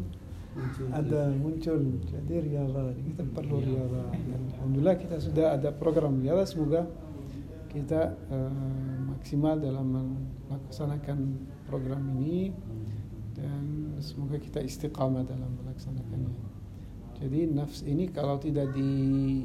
muncul, 0.55 0.85
ada 0.89 1.21
muncul 1.35 1.79
jadi 2.07 2.33
riyadhah 2.39 2.95
kita 2.95 3.23
perlu 3.35 3.59
riyadhah 3.59 4.09
dan 4.15 4.41
alhamdulillah 4.55 4.95
kita 4.95 5.15
sudah 5.19 5.59
ada 5.59 5.69
program 5.75 6.23
riyadhah 6.23 6.47
semoga 6.47 6.87
kita 7.75 8.15
uh, 8.31 8.95
maksimal 9.11 9.59
dalam 9.59 10.15
melaksanakan 10.47 11.43
program 11.67 12.07
ini. 12.23 12.55
Dan 13.35 13.99
semoga 13.99 14.39
kita 14.39 14.63
istiqamah 14.63 15.27
dalam 15.27 15.59
melaksanakannya. 15.59 16.39
Jadi 17.19 17.39
nafs 17.51 17.83
ini 17.83 18.07
kalau 18.15 18.39
tidak 18.39 18.71
di, 18.71 19.43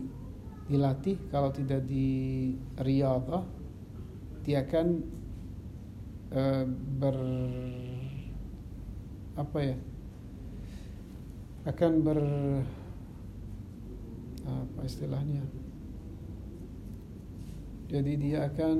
dilatih, 0.70 1.18
kalau 1.26 1.50
tidak 1.50 1.82
di 1.90 2.54
riyadhah, 2.78 3.42
dia 4.46 4.62
akan 4.62 4.86
uh, 6.38 6.64
ber 6.70 7.18
apa 9.34 9.58
ya? 9.58 9.76
Akan 11.68 11.92
ber 12.00 12.20
apa 14.46 14.80
istilahnya? 14.84 15.44
Jadi 17.90 18.12
dia 18.16 18.46
akan 18.46 18.76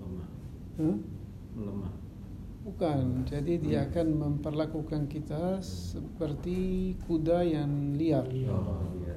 lemah. 0.00 0.30
Huh? 0.80 0.96
Bukan, 2.68 3.24
jadi 3.24 3.56
dia 3.56 3.78
akan 3.88 4.06
memperlakukan 4.12 5.08
kita 5.08 5.64
seperti 5.64 6.92
kuda 7.08 7.40
yang 7.40 7.96
liar. 7.96 8.28
Oh, 8.28 8.92
iya. 9.00 9.16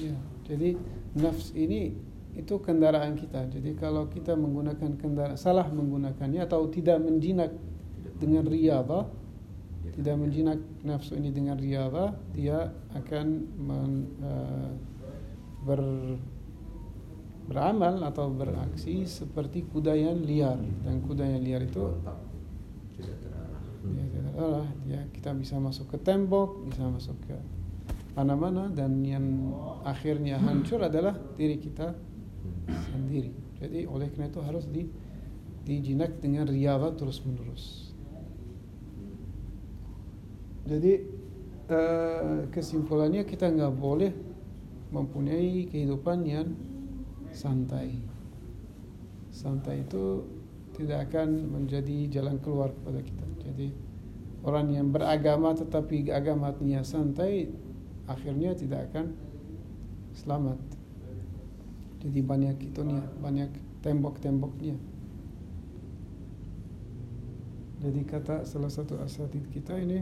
Ya, 0.00 0.16
jadi 0.48 0.80
nafs 1.20 1.52
ini 1.52 1.92
itu 2.36 2.56
kendaraan 2.60 3.16
kita. 3.16 3.48
Jadi 3.48 3.76
kalau 3.76 4.08
kita 4.08 4.36
menggunakan 4.36 4.96
kendaraan 5.00 5.36
salah 5.36 5.68
menggunakannya 5.68 6.44
atau 6.44 6.68
tidak 6.72 7.00
menjinak 7.00 7.52
dengan 8.20 8.48
riyadhah, 8.48 9.08
tidak 9.94 10.16
menjinak 10.18 10.58
nafsu 10.82 11.14
ini 11.14 11.30
dengan 11.30 11.54
riyadhah, 11.60 12.16
dia 12.34 12.72
akan 12.96 13.26
men, 13.60 13.92
uh, 14.24 14.70
ber, 15.62 15.82
beramal 17.46 18.02
atau 18.02 18.26
beraksi 18.30 19.06
seperti 19.06 19.62
kuda 19.70 19.94
yang 19.94 20.26
liar 20.26 20.58
dan 20.82 20.98
kuda 21.04 21.22
yang 21.22 21.42
liar 21.46 21.62
itu 21.62 21.94
tidak 22.98 23.16
terarah. 23.22 23.62
Ya, 23.86 24.04
tidak 24.10 24.32
terarah. 24.34 24.68
Ya, 24.90 25.00
kita 25.14 25.30
bisa 25.38 25.62
masuk 25.62 25.94
ke 25.94 25.98
tembok, 26.02 26.66
bisa 26.66 26.82
masuk 26.90 27.14
ke 27.30 27.38
mana-mana 28.18 28.72
dan 28.72 29.04
yang 29.04 29.52
akhirnya 29.84 30.40
hancur 30.40 30.80
adalah 30.82 31.14
diri 31.36 31.60
kita 31.60 31.94
sendiri. 32.90 33.30
Jadi 33.60 33.84
oleh 33.86 34.08
karena 34.10 34.26
itu 34.32 34.40
harus 34.42 34.64
di 34.66 34.88
dijinak 35.66 36.22
dengan 36.22 36.46
riyadhah 36.46 36.94
terus 36.94 37.20
menerus. 37.26 37.95
Jadi 40.66 40.92
eh, 41.70 42.38
kesimpulannya 42.50 43.22
kita 43.22 43.50
nggak 43.54 43.74
boleh 43.78 44.12
mempunyai 44.90 45.70
kehidupan 45.70 46.26
yang 46.26 46.50
santai. 47.30 48.02
Santai 49.30 49.86
itu 49.86 50.26
tidak 50.74 51.10
akan 51.10 51.54
menjadi 51.54 52.20
jalan 52.20 52.36
keluar 52.42 52.74
kepada 52.74 53.00
kita. 53.00 53.26
Jadi 53.46 53.68
orang 54.42 54.74
yang 54.74 54.90
beragama 54.90 55.54
tetapi 55.54 56.10
agamanya 56.10 56.82
santai 56.82 57.50
akhirnya 58.06 58.54
tidak 58.54 58.90
akan 58.90 59.14
selamat. 60.14 60.58
Jadi 62.02 62.20
banyak 62.22 62.56
itunya, 62.62 63.02
banyak 63.18 63.50
tembok-temboknya. 63.82 64.76
Jadi 67.76 68.00
kata 68.08 68.46
salah 68.48 68.72
satu 68.72 68.96
asatid 69.02 69.46
kita 69.52 69.76
ini 69.76 70.00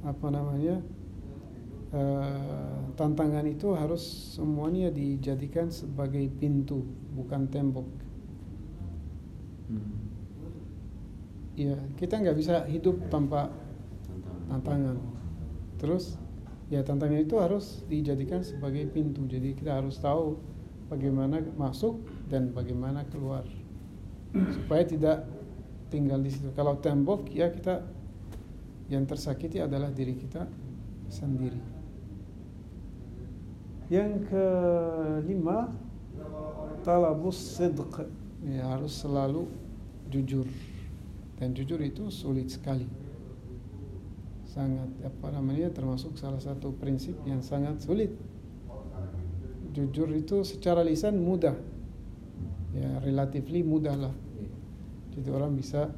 apa 0.00 0.26
namanya 0.32 0.80
uh, 1.92 2.80
tantangan 2.96 3.44
itu 3.44 3.76
harus 3.76 4.02
semuanya 4.36 4.88
dijadikan 4.88 5.68
sebagai 5.68 6.28
pintu 6.40 6.84
bukan 7.12 7.48
tembok. 7.52 7.88
Hmm. 9.70 9.98
Ya 11.58 11.76
kita 12.00 12.16
nggak 12.16 12.36
bisa 12.38 12.64
hidup 12.64 12.96
tanpa 13.12 13.52
tantangan. 14.48 14.96
Terus 15.76 16.16
ya 16.72 16.80
tantangan 16.80 17.20
itu 17.20 17.36
harus 17.36 17.84
dijadikan 17.86 18.40
sebagai 18.40 18.88
pintu. 18.88 19.28
Jadi 19.28 19.52
kita 19.52 19.82
harus 19.82 20.00
tahu 20.00 20.40
bagaimana 20.88 21.44
masuk 21.54 22.00
dan 22.32 22.50
bagaimana 22.50 23.04
keluar 23.12 23.44
supaya 24.32 24.82
tidak 24.86 25.26
tinggal 25.90 26.22
di 26.22 26.30
situ. 26.30 26.48
Kalau 26.54 26.78
tembok 26.78 27.28
ya 27.30 27.50
kita 27.50 27.82
yang 28.90 29.06
tersakiti 29.06 29.62
adalah 29.62 29.94
diri 29.94 30.18
kita 30.18 30.50
sendiri. 31.06 31.62
Yang 33.86 34.26
kelima 34.26 35.70
talabus 36.82 37.38
sidq. 37.38 38.02
Ya 38.42 38.66
harus 38.66 38.98
selalu 38.98 39.46
jujur. 40.10 40.46
Dan 41.38 41.54
jujur 41.54 41.78
itu 41.78 42.10
sulit 42.10 42.50
sekali. 42.50 42.86
Sangat 44.50 44.90
apa 45.06 45.30
namanya 45.30 45.70
termasuk 45.70 46.18
salah 46.18 46.42
satu 46.42 46.74
prinsip 46.74 47.14
yang 47.22 47.46
sangat 47.46 47.78
sulit. 47.86 48.10
Jujur 49.70 50.10
itu 50.10 50.42
secara 50.42 50.82
lisan 50.82 51.22
mudah. 51.22 51.54
Ya 52.74 52.98
relatively 53.06 53.62
mudah 53.62 53.94
lah. 53.94 54.14
Jadi 55.14 55.28
orang 55.30 55.54
bisa 55.54 55.90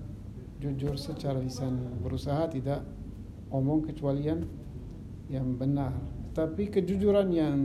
jujur 0.62 0.94
secara 0.94 1.42
lisan 1.42 1.98
berusaha 1.98 2.46
tidak 2.46 2.87
omong 3.51 3.83
kecuali 3.83 4.31
yang 4.31 4.46
yang 5.27 5.59
benar. 5.59 5.90
Tapi 6.33 6.70
kejujuran 6.70 7.29
yang 7.35 7.59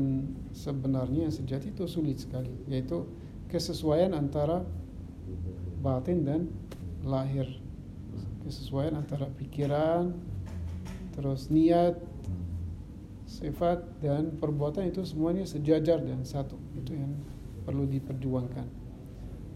sebenarnya 0.51 1.29
yang 1.29 1.33
sejati 1.33 1.71
itu 1.71 1.85
sulit 1.85 2.17
sekali 2.17 2.49
yaitu 2.65 3.05
kesesuaian 3.47 4.17
antara 4.17 4.65
batin 5.85 6.25
dan 6.25 6.41
lahir. 7.05 7.45
Kesesuaian 8.41 8.97
antara 8.97 9.29
pikiran 9.29 10.17
terus 11.13 11.53
niat 11.53 12.01
sifat 13.29 13.83
dan 14.01 14.35
perbuatan 14.41 14.89
itu 14.89 15.05
semuanya 15.05 15.45
sejajar 15.45 16.01
dan 16.01 16.25
satu. 16.25 16.57
Itu 16.73 16.97
yang 16.97 17.13
perlu 17.63 17.85
diperjuangkan. 17.85 18.67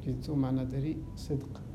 Itu 0.07 0.33
mana 0.35 0.63
dari 0.63 0.97
sedekah 1.15 1.70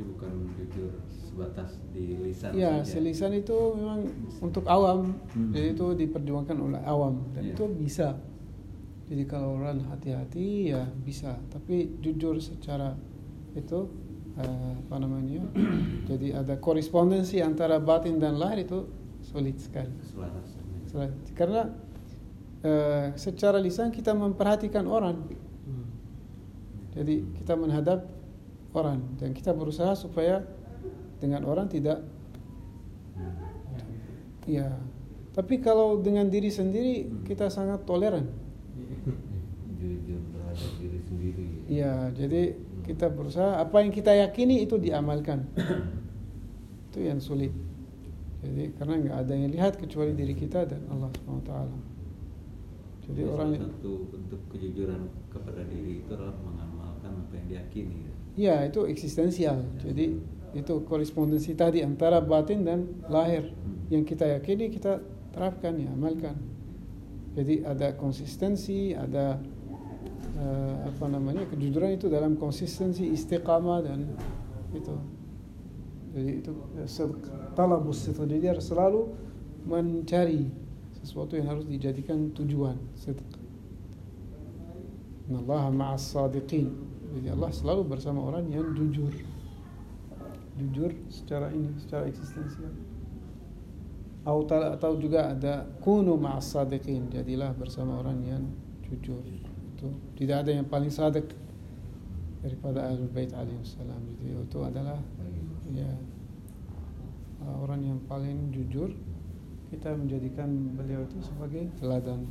Jadi 0.00 0.08
bukan 0.08 0.32
jujur 0.56 0.90
sebatas 1.12 1.70
di 1.92 2.16
lisan 2.16 2.56
ya 2.56 2.80
saja. 2.80 2.88
selisan 2.88 3.36
itu 3.36 3.52
memang 3.76 4.00
untuk 4.40 4.64
awam 4.64 5.12
Hmm. 5.30 5.52
jadi 5.52 5.76
itu 5.76 5.86
diperjuangkan 5.94 6.56
oleh 6.56 6.80
awam 6.82 7.20
dan 7.36 7.44
Iya. 7.44 7.52
itu 7.52 7.64
bisa 7.68 8.16
jadi 9.04 9.28
kalau 9.28 9.60
orang 9.60 9.84
hati-hati 9.86 10.72
ya 10.72 10.88
bisa 11.04 11.36
tapi 11.52 12.00
jujur 12.00 12.40
secara 12.40 12.96
itu 13.52 13.92
eh, 14.34 14.72
apa 14.80 14.96
namanya 14.96 15.44
jadi 16.08 16.40
ada 16.40 16.56
korespondensi 16.56 17.44
antara 17.44 17.76
batin 17.76 18.16
dan 18.16 18.40
lahir 18.40 18.64
itu 18.64 18.88
sulit 19.20 19.60
sekali. 19.60 19.92
Sulit. 20.88 21.12
karena 21.36 21.68
eh, 22.64 23.12
secara 23.14 23.60
lisan 23.60 23.92
kita 23.92 24.16
memperhatikan 24.16 24.88
orang 24.88 25.28
jadi 26.90 27.22
kita 27.38 27.54
menghadap 27.54 28.02
orang. 28.74 29.18
Dan 29.18 29.34
kita 29.34 29.54
berusaha 29.54 29.94
supaya 29.98 30.44
dengan 31.20 31.44
orang 31.44 31.68
tidak 31.68 32.00
ya 34.48 34.72
tapi 35.30 35.62
kalau 35.62 36.02
dengan 36.02 36.26
diri 36.26 36.50
sendiri 36.50 37.06
kita 37.22 37.46
sangat 37.52 37.86
toleran. 37.86 38.26
Ya 41.70 42.10
jadi 42.10 42.58
kita 42.82 43.06
berusaha. 43.14 43.62
Apa 43.62 43.86
yang 43.86 43.94
kita 43.94 44.10
yakini 44.10 44.66
itu 44.66 44.74
diamalkan. 44.74 45.46
Itu 46.90 46.98
yang 46.98 47.22
sulit. 47.22 47.54
Jadi 48.42 48.74
karena 48.74 48.94
nggak 48.98 49.16
ada 49.22 49.32
yang 49.38 49.54
lihat 49.54 49.78
kecuali 49.78 50.18
diri 50.18 50.34
kita 50.34 50.66
dan 50.66 50.82
Allah 50.90 51.12
swt 51.14 51.50
jadi 53.06 53.22
Jadi 53.26 53.30
orang 53.30 53.50
satu 53.54 53.92
bentuk 54.10 54.42
kejujuran 54.50 55.02
kepada 55.30 55.62
diri 55.70 56.02
itu 56.02 56.10
adalah 56.10 56.34
mengamalkan 56.42 57.22
apa 57.22 57.32
yang 57.38 57.46
diyakini. 57.46 58.09
Ya. 58.40 58.64
ya 58.64 58.72
itu 58.72 58.88
eksistensial 58.88 59.60
jadi 59.84 60.16
itu 60.50 60.74
korespondensi 60.88 61.54
tadi 61.54 61.84
antara 61.84 62.18
batin 62.18 62.66
dan 62.66 62.90
lahir 63.06 63.54
yang 63.92 64.02
kita 64.02 64.26
yakini 64.26 64.72
kita 64.72 64.98
terapkan 65.30 65.78
ya 65.78 65.92
amalkan 65.94 66.34
jadi 67.38 67.62
ada 67.62 67.94
konsistensi 67.94 68.96
ada 68.96 69.38
eh, 70.34 70.74
apa 70.90 71.06
namanya 71.06 71.46
kejujuran 71.46 71.94
itu 71.94 72.10
dalam 72.10 72.34
konsistensi 72.34 73.06
istiqamah 73.14 73.86
dan 73.86 74.10
itu 74.74 74.94
jadi 76.10 76.42
itu 76.42 76.52
sidq, 76.90 77.22
talabus 77.54 78.10
sidq. 78.10 78.26
jadi 78.26 78.58
harus 78.58 78.66
selalu 78.66 79.14
mencari 79.62 80.50
sesuatu 80.98 81.38
yang 81.38 81.46
harus 81.46 81.62
dijadikan 81.70 82.34
tujuan 82.34 82.74
sidq 82.98 83.22
Innallaha 85.30 85.70
ma'as 85.70 86.10
sadiqin 86.10 86.89
jadi 87.10 87.34
Allah 87.34 87.50
selalu 87.50 87.82
bersama 87.90 88.22
orang 88.22 88.46
yang 88.46 88.70
jujur. 88.70 89.10
Jujur 90.54 90.90
secara 91.10 91.50
ini 91.50 91.74
secara 91.82 92.06
eksistensial. 92.06 92.70
Atau 94.22 95.00
juga 95.00 95.32
ada 95.34 95.66
kunu 95.82 96.14
ma'as 96.14 96.54
sadiqin 96.54 97.10
jadilah 97.10 97.50
bersama 97.56 97.98
orang 97.98 98.18
yang 98.22 98.44
jujur. 98.86 99.24
Itu 99.74 99.90
tidak 100.14 100.46
ada 100.46 100.50
yang 100.54 100.68
paling 100.68 100.92
sadik 100.92 101.32
daripada 102.40 102.88
ahlul 102.88 103.10
bait 103.12 103.28
alaihi 103.36 103.60
salam 103.68 104.00
jadi 104.16 104.32
itu 104.32 104.58
adalah 104.64 104.96
ya 105.76 105.92
orang 107.60 107.80
yang 107.82 107.98
paling 108.06 108.54
jujur. 108.54 108.94
Kita 109.70 109.94
menjadikan 109.94 110.50
beliau 110.74 111.06
itu 111.06 111.22
sebagai 111.22 111.70
teladan. 111.78 112.26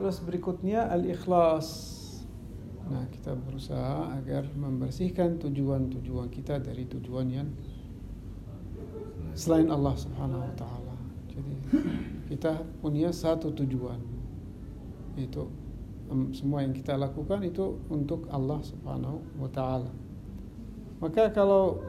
Terus 0.00 0.16
berikutnya 0.24 0.88
al-ikhlas 0.88 1.99
Nah, 2.90 3.06
kita 3.06 3.38
berusaha 3.38 4.18
agar 4.18 4.50
membersihkan 4.50 5.38
tujuan-tujuan 5.38 6.26
kita 6.26 6.58
dari 6.58 6.90
tujuan 6.90 7.26
yang 7.30 7.48
selain 9.38 9.70
Allah 9.70 9.94
Subhanahu 9.94 10.42
wa 10.42 10.54
taala. 10.58 10.96
Jadi 11.30 11.54
kita 12.34 12.66
punya 12.82 13.14
satu 13.14 13.54
tujuan 13.54 14.02
em, 16.10 16.34
semua 16.34 16.66
yang 16.66 16.74
kita 16.74 16.98
lakukan 16.98 17.46
itu 17.46 17.78
untuk 17.86 18.26
Allah 18.34 18.58
Subhanahu 18.66 19.22
wa 19.38 19.50
taala. 19.54 19.90
Maka 20.98 21.30
kalau 21.30 21.80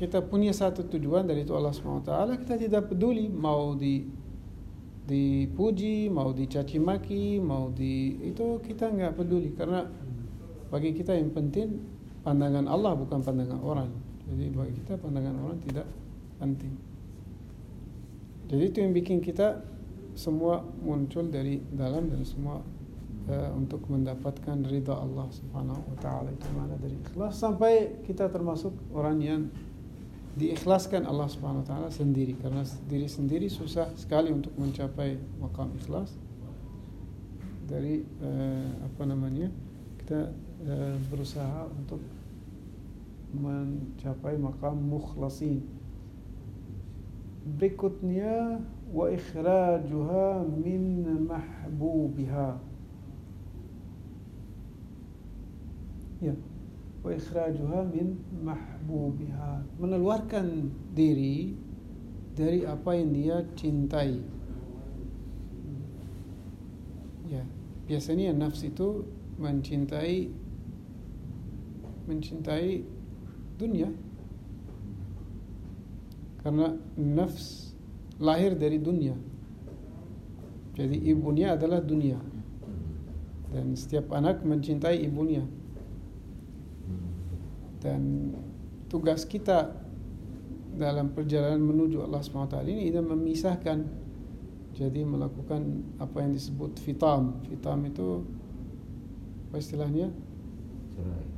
kita 0.00 0.24
punya 0.24 0.56
satu 0.56 0.88
tujuan 0.88 1.28
dari 1.28 1.44
itu 1.44 1.52
Allah 1.52 1.76
Subhanahu 1.76 2.00
wa 2.02 2.08
taala, 2.08 2.32
kita 2.40 2.56
tidak 2.56 2.88
peduli 2.88 3.28
mau 3.28 3.76
di 3.76 4.08
dipuji, 5.06 6.10
mau 6.10 6.34
dicaci 6.34 6.82
maki, 6.82 7.38
mau 7.38 7.70
di 7.70 8.18
itu 8.26 8.58
kita 8.58 8.90
nggak 8.90 9.14
peduli 9.14 9.54
karena 9.54 9.86
bagi 10.68 10.90
kita 10.96 11.14
yang 11.14 11.30
penting 11.30 11.80
pandangan 12.26 12.66
Allah 12.66 12.98
bukan 12.98 13.22
pandangan 13.22 13.60
orang. 13.62 13.90
Jadi 14.26 14.44
bagi 14.50 14.74
kita 14.82 14.98
pandangan 14.98 15.34
orang 15.38 15.58
tidak 15.62 15.86
penting. 16.42 16.74
Jadi 18.46 18.62
itu 18.62 18.78
yang 18.82 18.92
bikin 18.94 19.18
kita 19.22 19.62
semua 20.16 20.64
muncul 20.80 21.28
dari 21.28 21.60
dalam 21.70 22.08
dan 22.08 22.24
semua 22.24 22.62
uh, 23.28 23.50
untuk 23.52 23.84
mendapatkan 23.86 24.64
ridha 24.64 24.96
Allah 24.96 25.28
Subhanahu 25.28 25.82
wa 25.82 25.96
taala 26.00 26.32
itu 26.32 26.48
mana 26.56 26.74
dari 26.80 26.96
ikhlas 26.96 27.36
sampai 27.36 28.00
kita 28.08 28.32
termasuk 28.32 28.72
orang 28.96 29.18
yang 29.20 29.42
diikhlaskan 30.40 31.04
Allah 31.04 31.28
Subhanahu 31.28 31.64
wa 31.64 31.68
taala 31.68 31.88
sendiri 31.92 32.32
karena 32.40 32.64
diri 32.88 33.08
sendiri 33.08 33.46
susah 33.52 33.92
sekali 33.98 34.32
untuk 34.32 34.56
mencapai 34.56 35.20
makam 35.36 35.68
ikhlas 35.76 36.16
dari 37.66 38.06
uh, 38.22 38.72
apa 38.88 39.02
namanya 39.04 39.52
kita 40.00 40.32
uh, 40.64 40.96
berusaha 41.12 41.68
untuk 41.68 42.00
mencapai 43.36 44.38
makam 44.40 44.78
mukhlasin. 44.80 45.60
Berikutnya 47.46 48.58
wa 48.90 49.06
ikhrajuha 49.10 50.46
min 50.56 51.04
mahbubiha. 51.26 52.58
Ya 56.24 56.34
wa 57.04 57.10
ikhrajuha 57.12 57.86
min 57.92 58.18
mahbubiha. 58.42 59.62
Mengeluarkan 59.78 60.72
diri 60.96 61.54
dari 62.34 62.66
apa 62.66 62.90
yang 62.96 63.10
dia 63.14 63.36
cintai. 63.54 64.18
Ya 67.30 67.42
biasanya 67.86 68.34
nafs 68.34 68.66
itu 68.66 69.06
mencintai 69.38 70.45
mencintai 72.06 72.82
dunia. 73.58 73.90
Karena 76.40 76.72
nafs 76.94 77.74
lahir 78.22 78.54
dari 78.54 78.78
dunia. 78.78 79.18
Jadi 80.76 80.96
ibunya 81.10 81.58
adalah 81.58 81.82
dunia. 81.82 82.20
Dan 83.50 83.74
setiap 83.74 84.12
anak 84.14 84.44
mencintai 84.46 85.02
ibunya. 85.02 85.42
Dan 87.80 88.32
tugas 88.86 89.26
kita 89.26 89.74
dalam 90.76 91.16
perjalanan 91.16 91.64
menuju 91.64 92.04
Allah 92.04 92.20
SWT 92.20 92.60
ini 92.68 92.92
adalah 92.92 93.00
memisahkan 93.16 93.78
jadi 94.76 95.08
melakukan 95.08 95.88
apa 95.96 96.20
yang 96.20 96.36
disebut 96.36 96.76
fitam. 96.76 97.40
Fitam 97.48 97.80
itu 97.88 98.28
apa 99.48 99.56
istilahnya? 99.56 100.12
Cerai. 100.92 101.35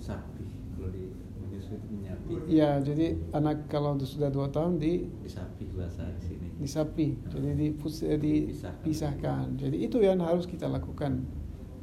Sapi 0.00 0.44
kalau 0.76 0.90
di 0.92 1.08
menyusui 1.40 1.78
menyapi. 1.88 2.32
ya 2.50 2.76
jadi 2.80 3.16
anak 3.32 3.68
kalau 3.72 3.96
sudah 4.00 4.28
dua 4.28 4.50
tahun 4.52 4.76
di 4.76 5.08
Disapi 5.24 5.64
bahasa 5.72 6.04
di 6.18 6.22
sini. 6.24 6.46
disapi 6.60 7.06
jadi 7.30 7.50
dipus- 7.56 8.04
eh, 8.04 8.18
dipisahkan 8.20 9.56
jadi 9.56 9.76
itu 9.76 10.00
yang 10.04 10.20
harus 10.20 10.44
kita 10.44 10.68
lakukan 10.68 11.24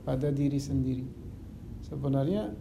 pada 0.06 0.30
diri 0.30 0.58
sendiri 0.62 1.06
sebenarnya 1.82 2.54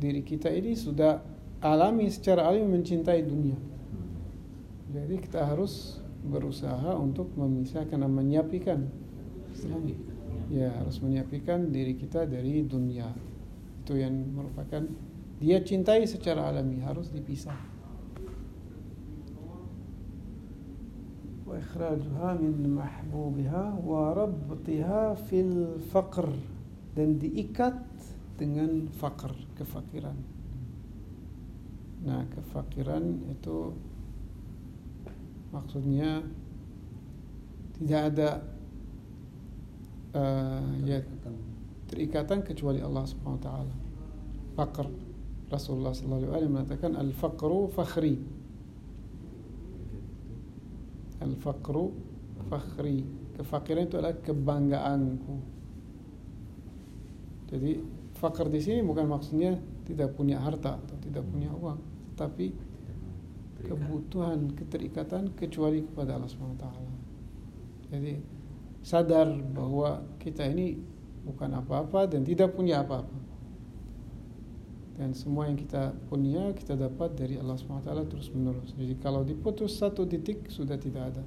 diri 0.00 0.22
kita 0.24 0.48
ini 0.48 0.72
sudah 0.74 1.20
alami 1.60 2.06
secara 2.08 2.46
alami 2.48 2.78
mencintai 2.78 3.20
dunia. 3.26 3.58
Hmm. 3.58 4.08
Jadi 4.94 5.14
kita 5.22 5.44
harus 5.44 5.98
berusaha 6.22 6.94
untuk 6.98 7.30
memisahkan 7.34 7.98
dan 7.98 8.10
menyapikan 8.10 8.86
istilahnya. 9.52 9.94
Ya, 10.48 10.72
harus 10.80 10.98
menyapikan 11.04 11.68
diri 11.68 11.92
kita 11.98 12.24
dari 12.24 12.64
dunia. 12.64 13.12
Itu 13.88 13.96
yang 13.96 14.36
merupakan 14.36 14.84
dia 15.40 15.64
cintai 15.64 16.04
secara 16.04 16.52
alami 16.52 16.84
harus 16.84 17.08
dipisah. 17.08 17.56
Wa 21.48 21.56
ikhrajuha 21.56 22.36
min 22.36 22.76
mahbubiha 22.76 23.80
wa 23.80 24.12
rabtiha 24.12 25.16
fil 25.24 25.80
faqr 25.88 26.28
dan 26.92 27.16
diikat 27.16 27.80
dengan 28.36 28.92
fakir, 28.92 29.32
kefakiran. 29.56 30.20
Nah, 32.04 32.28
kefakiran 32.28 33.24
itu 33.32 33.72
maksudnya 35.48 36.28
tidak 37.80 38.02
ada 38.12 38.30
uh, 40.12 40.76
ya 40.84 41.00
terikatan 41.88 42.44
kecuali 42.44 42.84
Allah 42.84 43.04
Subhanahu 43.08 43.40
wa 43.40 43.44
taala. 43.44 43.74
Fakr 44.54 44.86
Rasulullah 45.48 45.96
sallallahu 45.96 46.34
alaihi 46.36 46.52
mengatakan 46.52 46.92
al-faqru 46.94 47.72
fakhri. 47.72 48.20
Al-faqru 51.24 51.96
fakhri. 52.52 53.02
Kefakiran 53.38 53.86
itu 53.86 53.96
adalah 53.96 54.18
kebanggaanku. 54.18 55.34
Jadi 57.48 57.72
fakir 58.18 58.46
di 58.50 58.60
sini 58.60 58.80
bukan 58.84 59.06
maksudnya 59.08 59.56
tidak 59.88 60.12
punya 60.18 60.42
harta 60.42 60.76
atau 60.76 60.96
tidak 61.00 61.24
punya 61.32 61.48
uang, 61.54 61.80
tapi 62.18 62.52
kebutuhan 63.62 64.52
keterikatan 64.52 65.32
kecuali 65.32 65.86
kepada 65.86 66.18
Allah 66.18 66.28
Subhanahu 66.28 66.58
wa 66.58 66.62
taala. 66.66 66.92
Jadi 67.88 68.14
sadar 68.84 69.32
bahwa 69.54 70.02
kita 70.20 70.44
ini 70.44 70.76
bukan 71.28 71.60
apa-apa 71.60 72.08
dan 72.08 72.24
tidak 72.24 72.56
punya 72.56 72.80
apa-apa. 72.80 73.28
Dan 74.98 75.14
semua 75.14 75.46
yang 75.46 75.54
kita 75.54 75.94
punya 76.10 76.50
kita 76.56 76.74
dapat 76.74 77.14
dari 77.14 77.38
Allah 77.38 77.54
SWT 77.54 77.86
terus 78.10 78.32
menerus. 78.34 78.74
Jadi 78.74 78.98
kalau 78.98 79.22
diputus 79.22 79.78
satu 79.78 80.08
titik 80.08 80.50
sudah 80.50 80.74
tidak 80.74 81.14
ada. 81.14 81.24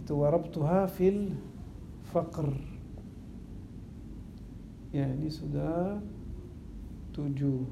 Itu 0.00 0.18
warabtuha 0.18 0.90
fil 0.90 1.38
faqr. 2.10 2.50
Ya 4.90 5.06
ini 5.06 5.30
sudah 5.30 6.02
tujuh. 7.14 7.62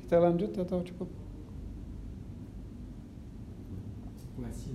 Kita 0.00 0.16
lanjut 0.16 0.56
atau 0.56 0.80
cukup? 0.80 1.10
Masih. 4.40 4.74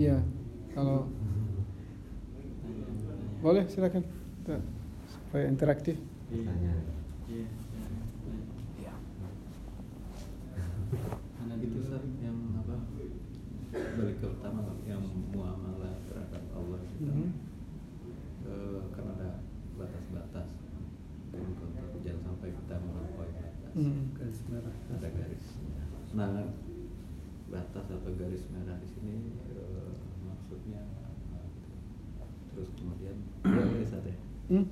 Ya, 0.00 0.24
kalau 0.72 1.12
boleh 3.40 3.64
silakan 3.66 4.04
kita 4.04 4.56
supaya 5.08 5.44
interaktif. 5.48 5.96
Tanya. 6.30 6.74
Iya. 7.26 7.46
Ya. 8.78 8.94
Karena 11.34 11.54
gitu 11.58 11.76
Ustaz, 11.80 12.04
yang 12.20 12.36
apa 12.60 12.76
balik 13.70 14.16
ke 14.18 14.26
utama 14.26 14.74
yang 14.84 15.02
muamalah 15.30 15.94
terhadap 16.04 16.42
Allah 16.52 16.78
gitu. 16.84 17.06
Mhm. 17.06 17.28
Eh, 18.50 18.80
kan 18.92 19.04
ada 19.14 19.28
batas-batas 19.78 20.48
jangan 22.00 22.20
sampai 22.24 22.50
kita 22.50 22.74
melampaui 22.80 23.30
batas 23.36 23.72
Mhm. 23.76 24.02
Garis 24.18 24.40
merah. 24.50 24.74
ada 24.90 25.08
garis 25.08 25.44
nah 26.10 26.42
batas 27.46 27.86
atau 27.86 28.10
garis 28.18 28.42
merah 28.50 28.74
di 28.82 28.88
sini 28.90 29.14
eh, 29.54 29.92
maksudnya 30.26 30.82
apa 30.82 31.38
gitu. 31.54 31.70
terus 32.50 32.70
kemudian 32.74 33.09
ya 33.09 33.09
boleh 33.42 33.82
Ustaz 33.84 34.04
ya 34.04 34.16
Hmm? 34.50 34.66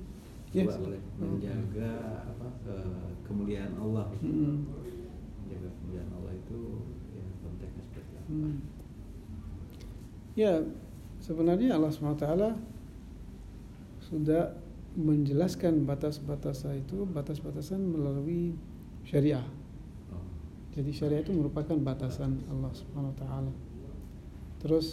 Yes. 0.49 0.75
Boleh 0.75 0.99
menjaga 1.15 1.91
apa 2.25 2.47
eh, 2.67 3.09
kemuliaan 3.23 3.73
Allah 3.79 4.09
Hmm. 4.19 4.65
menjaga 5.45 5.69
kemuliaan 5.79 6.09
Allah 6.17 6.33
itu 6.35 6.59
ya 7.13 7.23
konteksnya 7.39 7.83
seperti 7.87 8.13
apa 8.17 8.27
Hmm. 8.29 8.55
Ya, 10.37 10.63
sebenarnya 11.19 11.75
Allah 11.75 11.91
SWT 11.91 12.25
sudah 13.99 14.55
menjelaskan 14.95 15.85
batas-batasan 15.85 16.81
itu 16.81 17.05
batas-batasan 17.05 17.77
melalui 17.79 18.55
syariah. 19.05 19.43
oh. 20.09 20.23
Jadi 20.73 20.89
syariah 20.91 21.21
itu 21.21 21.31
merupakan 21.31 21.75
batasan 21.77 22.41
Allah 22.49 22.71
Subhanahu 22.73 23.13
wa 23.13 23.19
taala. 23.19 23.51
Terus 24.59 24.87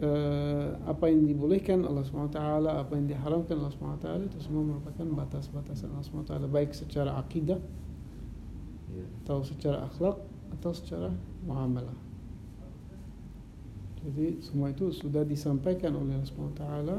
eh, 0.00 0.68
apa 0.84 1.04
yang 1.08 1.24
dibolehkan 1.24 1.84
Allah 1.84 2.04
taala, 2.28 2.70
apa 2.80 2.96
yang 2.96 3.08
diharamkan 3.08 3.56
Allah 3.56 3.96
taala 4.00 4.22
itu 4.24 4.38
semua 4.40 4.64
merupakan 4.64 5.04
batas-batasan 5.04 5.92
Allah 5.92 6.24
taala 6.26 6.46
baik 6.48 6.76
secara 6.76 7.16
akidah 7.16 7.60
Iya. 8.96 9.06
atau 9.22 9.38
secara 9.44 9.78
akhlak 9.84 10.16
atau 10.56 10.70
secara 10.72 11.10
muamalah. 11.44 11.96
Jadi 14.06 14.38
semua 14.40 14.70
itu 14.70 14.94
sudah 14.94 15.26
disampaikan 15.26 15.92
oleh 15.98 16.16
Allah 16.16 16.50
taala 16.54 16.96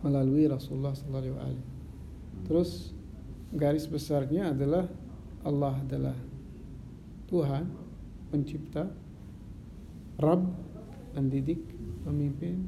melalui 0.00 0.48
Rasulullah 0.48 0.96
alaihi 0.96 1.36
wasallam. 1.36 1.66
Terus 2.48 2.70
garis 3.52 3.86
besarnya 3.86 4.50
adalah 4.50 4.88
Allah 5.44 5.74
adalah 5.78 6.16
Tuhan, 7.28 7.68
pencipta, 8.32 8.88
Rabb, 10.16 10.48
pendidik, 11.12 11.60
pemimpin, 12.02 12.66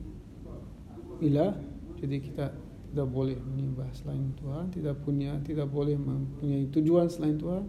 ilah. 1.20 1.55
Jadi 2.01 2.16
kita 2.20 2.53
tidak 2.94 3.09
boleh 3.11 3.35
menyembah 3.35 3.90
selain 3.90 4.31
Tuhan, 4.38 4.70
tidak 4.70 5.03
punya, 5.03 5.35
tidak 5.42 5.66
boleh 5.66 5.99
mempunyai 5.99 6.70
tujuan 6.70 7.11
selain 7.11 7.35
Tuhan, 7.35 7.66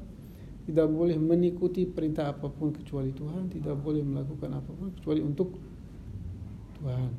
tidak 0.70 0.88
boleh 0.90 1.18
mengikuti 1.18 1.86
perintah 1.86 2.30
apa 2.34 2.50
pun 2.50 2.74
kecuali 2.74 3.10
Tuhan, 3.10 3.50
tidak 3.50 3.78
boleh 3.82 4.06
melakukan 4.06 4.54
apa 4.54 4.70
pun 4.70 4.94
kecuali 4.94 5.22
untuk 5.26 5.58
Tuhan. 6.78 7.12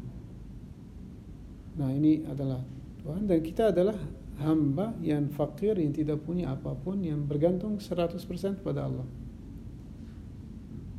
Nah 1.76 1.90
ini 1.92 2.26
adalah 2.26 2.62
Tuhan 3.02 3.26
dan 3.26 3.38
kita 3.42 3.70
adalah 3.70 3.98
hamba 4.42 4.92
yang 5.00 5.32
fakir 5.32 5.78
yang 5.80 5.94
tidak 5.94 6.20
punya 6.22 6.52
apa 6.52 6.76
pun 6.76 7.00
yang 7.00 7.24
bergantung 7.24 7.80
100% 7.82 8.18
pada 8.60 8.86
Allah. 8.86 9.08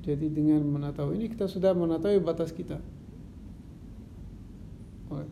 Jadi 0.08 0.32
dengan 0.32 0.64
mengetahui 0.64 1.20
ini 1.20 1.28
kita 1.28 1.52
sudah 1.52 1.76
mengetahui 1.76 2.24
batas 2.24 2.56
kita. 2.56 2.80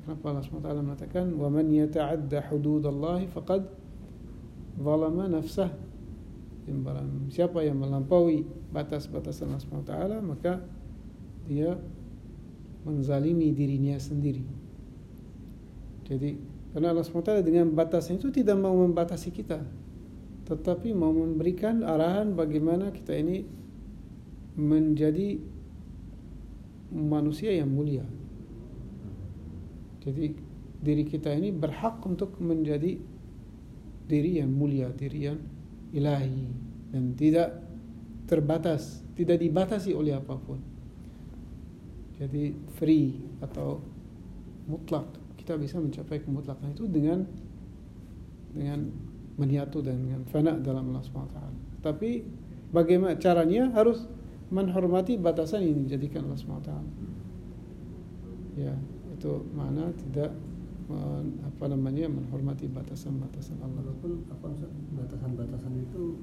Kenapa 0.03 0.23
Allah 0.33 0.43
SWT 0.43 0.67
mengatakan 0.81 1.25
yata'adda 1.71 2.51
hududallahi 2.51 3.31
faqad 3.31 3.63
zalama 4.75 5.31
nafsah. 5.31 5.71
Dan 6.65 6.81
barang 6.81 7.29
siapa 7.29 7.61
yang 7.61 7.77
melampaui 7.77 8.41
batas-batasan 8.73 9.53
Allah 9.53 9.61
SWT 9.61 9.93
maka 10.25 10.65
dia 11.45 11.77
menzalimi 12.83 13.53
dirinya 13.53 13.95
sendiri. 14.01 14.41
Jadi 16.05 16.37
karena 16.75 16.91
Allah 16.91 17.05
SWT 17.05 17.45
dengan 17.45 17.71
batasnya 17.71 18.19
itu 18.19 18.29
tidak 18.35 18.59
mau 18.59 18.75
membatasi 18.75 19.31
kita 19.31 19.63
Tetapi 20.43 20.91
mau 20.91 21.15
memberikan 21.15 21.81
arahan 21.81 22.35
bagaimana 22.35 22.91
kita 22.91 23.15
ini 23.15 23.47
menjadi 24.59 25.39
manusia 26.91 27.55
yang 27.55 27.71
mulia 27.71 28.03
Jadi 30.05 30.37
diri 30.85 31.03
kita 31.03 31.33
ini 31.33 31.49
berhak 31.49 31.97
untuk 32.05 32.37
menjadi 32.37 33.01
diri 34.05 34.31
yang 34.37 34.53
mulia, 34.53 34.93
diri 34.93 35.19
yang 35.25 35.39
ilahi. 35.91 36.45
Dan 36.93 37.17
tidak 37.17 37.65
terbatas, 38.29 39.01
tidak 39.17 39.41
dibatasi 39.41 39.97
oleh 39.97 40.13
apa 40.13 40.37
pun. 40.37 40.61
Jadi 42.15 42.55
free 42.79 43.17
atau 43.43 43.83
mutlak 44.69 45.09
kita 45.35 45.59
bisa 45.59 45.77
mencapai 45.77 46.23
kemutlakan 46.23 46.71
itu 46.71 46.87
dengan 46.87 47.27
dengan 48.55 48.87
menyatu 49.35 49.83
dan 49.83 49.99
dengan 49.99 50.23
fana 50.31 50.55
dalam 50.55 50.89
Allah 50.89 51.03
SWT. 51.03 51.39
Tapi 51.83 52.23
bagaimana 52.71 53.19
caranya? 53.19 53.67
Harus 53.75 54.07
menghormati 54.47 55.19
batasan 55.19 55.67
yang 55.67 55.83
dijadikan 55.83 56.23
Allah 56.25 56.39
SWT. 56.39 56.71
Ya, 58.55 58.73
itu 59.25 59.41
mana 59.57 59.89
tidak 59.97 60.37
men- 60.85 61.41
apa 61.41 61.65
namanya 61.65 62.05
menghormati 62.05 62.69
batasan-batasan 62.69 63.57
Allah. 63.57 63.81
Walaupun 63.81 64.21
apa 64.29 64.53
batasan-batasan 65.01 65.73
itu 65.81 66.21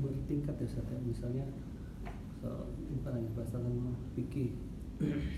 bertingkat 0.00 0.56
ya 0.56 0.64
Ustaz 0.64 0.88
ya. 0.88 0.96
Misalnya 1.04 1.44
so, 2.40 2.72
misalnya 2.88 3.28
batasan 3.36 3.68
fikih 4.16 4.56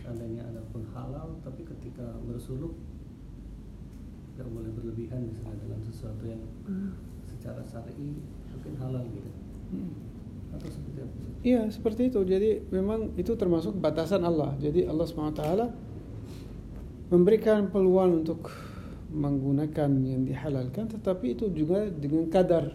seandainya 0.07 0.47
ada 0.47 0.63
pun 0.71 0.87
halal 0.95 1.35
tapi 1.43 1.67
ketika 1.67 2.15
bersuluk 2.31 2.79
nggak 4.39 4.47
boleh 4.51 4.71
berlebihan 4.77 5.25
misalnya 5.25 5.57
dalam 5.67 5.81
sesuatu 5.83 6.23
yang 6.27 6.43
secara 7.27 7.65
syar'i 7.67 8.19
mungkin 8.55 8.75
halal 8.79 9.03
gitu 9.11 9.31
Hmm. 9.73 9.91
atau 10.53 10.69
seperti 10.69 11.01
apa 11.03 11.17
Iya 11.45 11.63
seperti 11.73 12.03
itu. 12.13 12.21
Jadi 12.25 12.51
memang 12.73 13.17
itu 13.17 13.33
termasuk 13.37 13.77
batasan 13.81 14.23
Allah. 14.25 14.53
Jadi 14.61 14.85
Allah 14.89 15.05
swt 15.09 15.41
memberikan 17.14 17.70
peluang 17.70 18.27
untuk 18.27 18.50
menggunakan 19.14 19.90
yang 20.03 20.27
dihalalkan, 20.27 20.90
tetapi 20.90 21.38
itu 21.38 21.46
juga 21.55 21.87
dengan 21.87 22.27
kadar, 22.27 22.74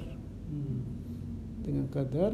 Hmm. 0.50 0.82
dengan 1.62 1.86
kadar 1.92 2.34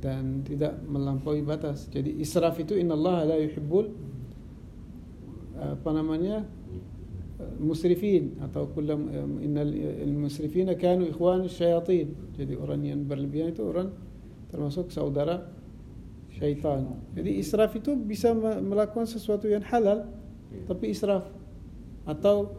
dan 0.00 0.40
tidak 0.46 0.78
melampaui 0.86 1.42
batas. 1.44 1.90
Jadi 1.92 2.16
israf 2.22 2.56
itu 2.56 2.78
innallaha 2.78 3.34
la 3.34 3.36
yuhibbul 3.36 3.92
apa 5.60 5.90
namanya 5.92 6.48
musrifin 7.60 8.40
atau 8.40 8.68
kullam 8.72 9.12
innal 9.44 9.68
musrifina 10.08 10.72
kanu 10.72 11.10
ikhwan 11.12 11.44
syayatin. 11.44 12.16
Jadi 12.38 12.56
orang 12.56 12.80
yang 12.80 13.04
berlebihan 13.04 13.52
itu 13.52 13.60
orang 13.68 13.92
termasuk 14.48 14.88
saudara 14.88 15.44
syaitan. 16.32 16.96
Jadi 17.12 17.36
israf 17.36 17.76
itu 17.76 17.92
bisa 17.92 18.32
me- 18.32 18.64
melakukan 18.64 19.04
sesuatu 19.04 19.44
yang 19.44 19.60
halal 19.68 20.08
tapi 20.66 20.90
israf 20.90 21.26
atau 22.04 22.54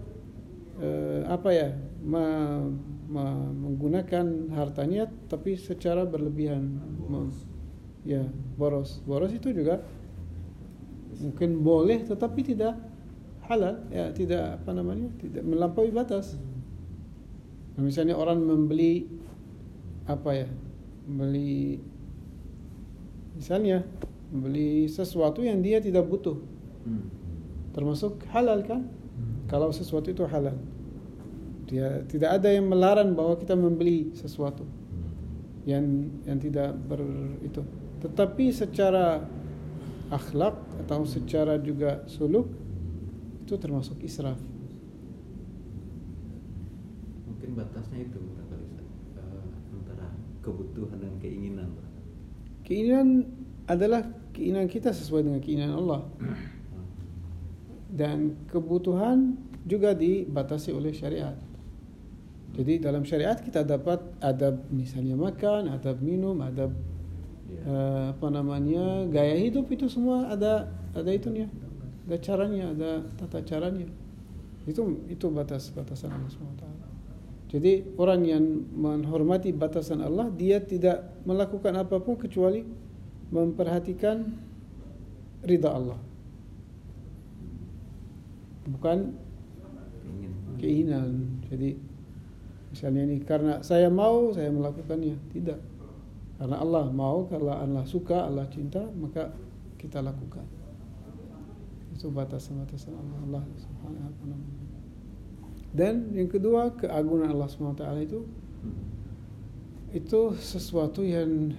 eh, 0.80 1.24
apa 1.28 1.50
ya 1.52 1.70
me- 2.02 2.72
me- 3.12 3.52
menggunakan 3.68 4.52
hartanya 4.56 5.12
tapi 5.28 5.60
secara 5.60 6.08
berlebihan. 6.08 6.80
Mem- 7.08 7.34
ya, 8.08 8.26
boros. 8.58 9.04
Boros 9.06 9.30
itu 9.36 9.52
juga 9.54 9.84
mungkin 11.22 11.62
boleh 11.62 12.02
tetapi 12.08 12.42
tidak 12.42 12.74
halal 13.46 13.84
ya 13.94 14.10
tidak 14.10 14.58
apa 14.64 14.72
namanya 14.74 15.12
tidak 15.22 15.44
melampaui 15.46 15.94
batas 15.94 16.40
Nah, 17.72 17.88
misalnya 17.88 18.20
orang 18.20 18.42
membeli 18.44 19.08
apa 20.10 20.44
ya 20.44 20.48
membeli 21.08 21.80
misalnya 23.38 23.86
membeli 24.34 24.90
sesuatu 24.92 25.40
yang 25.46 25.62
dia 25.64 25.80
tidak 25.80 26.08
butuh 26.10 26.36
Hmm. 26.82 27.06
Termasuk 27.72 28.24
halal 28.32 28.64
kan? 28.64 28.88
Kalau 29.48 29.72
sesuatu 29.72 30.08
itu 30.12 30.24
halal. 30.28 30.56
Dia 31.68 32.04
tidak 32.08 32.40
ada 32.40 32.52
yang 32.52 32.68
melarang 32.68 33.16
bahwa 33.16 33.36
kita 33.40 33.56
membeli 33.56 34.12
sesuatu 34.16 34.68
yang 35.64 36.12
yang 36.28 36.40
tidak 36.40 36.76
ber 36.88 37.04
itu. 37.44 37.64
Tetapi 38.04 38.46
secara 38.52 39.24
akhlak 40.12 40.56
atau 40.84 41.08
secara 41.08 41.56
juga 41.62 42.04
suluk 42.12 42.52
itu 43.48 43.56
termasuk 43.56 44.00
israf. 44.04 44.40
Mungkin 47.28 47.56
batasnya 47.56 48.04
itu. 48.04 48.20
Eh, 48.20 49.48
antara 49.76 50.08
kebutuhan 50.44 51.00
dan 51.00 51.16
keinginan. 51.24 51.72
keinginan 52.68 53.28
adalah 53.68 54.08
keinginan 54.32 54.68
kita 54.68 54.96
sesuai 54.96 55.28
dengan 55.28 55.40
keinginan 55.44 55.76
Allah 55.76 56.08
dan 57.92 58.34
kebutuhan 58.48 59.36
juga 59.68 59.92
dibatasi 59.92 60.72
oleh 60.72 60.96
syariat. 60.96 61.36
Jadi 62.52 62.84
dalam 62.84 63.04
syariat 63.08 63.40
kita 63.40 63.64
dapat 63.64 64.00
adab 64.20 64.68
misalnya 64.72 65.16
makan, 65.16 65.72
adab 65.72 66.04
minum, 66.04 66.36
adab 66.44 66.72
Iya. 67.52 67.62
eh, 67.68 68.04
apa 68.16 68.28
namanya 68.32 69.06
gaya 69.12 69.36
hidup 69.36 69.68
itu 69.76 69.92
semua 69.92 70.32
ada 70.32 70.72
ada 70.96 71.12
itunya, 71.12 71.52
ada 72.08 72.18
caranya, 72.24 72.72
ada 72.72 72.92
tata 73.20 73.44
caranya. 73.44 73.88
Itu 74.64 75.04
itu 75.12 75.26
batas 75.28 75.74
batasan 75.76 76.16
Allah 76.16 76.32
SWT. 76.32 76.66
Jadi 77.52 77.84
orang 78.00 78.22
yang 78.24 78.44
menghormati 78.72 79.52
batasan 79.52 80.00
Allah 80.00 80.32
dia 80.32 80.64
tidak 80.64 81.04
melakukan 81.28 81.76
apa 81.76 82.00
pun 82.00 82.16
kecuali 82.16 82.64
memperhatikan 83.32 84.32
ridha 85.44 85.68
Allah. 85.68 86.00
Bukan 88.70 89.18
Ingin. 90.06 90.32
keinginan. 90.62 91.10
Jadi 91.50 91.78
misalnya 92.72 93.02
ini 93.08 93.18
karena 93.26 93.54
saya 93.66 93.90
mau 93.90 94.30
saya 94.34 94.54
melakukannya, 94.54 95.18
tidak. 95.34 95.60
Karena 96.42 96.58
Allah 96.58 96.90
mau, 96.90 97.30
karena 97.30 97.62
Allah 97.62 97.86
suka, 97.86 98.26
Allah 98.26 98.50
cinta, 98.50 98.82
maka 98.98 99.30
kita 99.78 100.02
lakukan. 100.02 100.46
Itu 101.94 102.10
batasan-batasan 102.10 102.98
Allah, 102.98 103.18
Allah 103.30 103.44
Subhanahu 103.62 104.06
wa 104.10 104.14
taala. 104.18 104.38
Dan 105.72 106.12
yang 106.18 106.28
kedua, 106.28 106.74
keagungan 106.74 107.30
Allah 107.30 107.46
Subhanahu 107.46 107.78
wa 107.78 107.82
taala 107.82 108.02
itu 108.02 108.26
Hmm. 108.62 108.78
itu 109.90 110.38
sesuatu 110.38 111.02
yang 111.02 111.58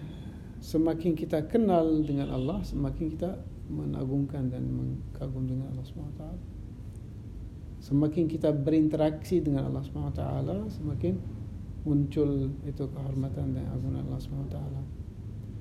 semakin 0.62 1.18
kita 1.18 1.42
kenal 1.50 1.82
dengan 2.06 2.30
Allah, 2.30 2.62
semakin 2.62 3.10
kita 3.10 3.42
mengagungkan 3.66 4.46
dan 4.46 4.62
mengagum 4.70 5.50
dengan 5.50 5.74
Allah 5.74 5.82
Subhanahu 5.82 6.14
wa 6.14 6.20
taala. 6.22 6.42
Semakin 7.82 8.30
kita 8.30 8.54
berinteraksi 8.54 9.42
dengan 9.42 9.66
Allah 9.66 9.82
taala, 10.14 10.70
semakin 10.70 11.18
muncul 11.82 12.54
itu 12.62 12.86
kehormatan 12.86 13.58
dan 13.58 13.66
agungan 13.74 14.06
Allah 14.06 14.22
taala. 14.46 14.80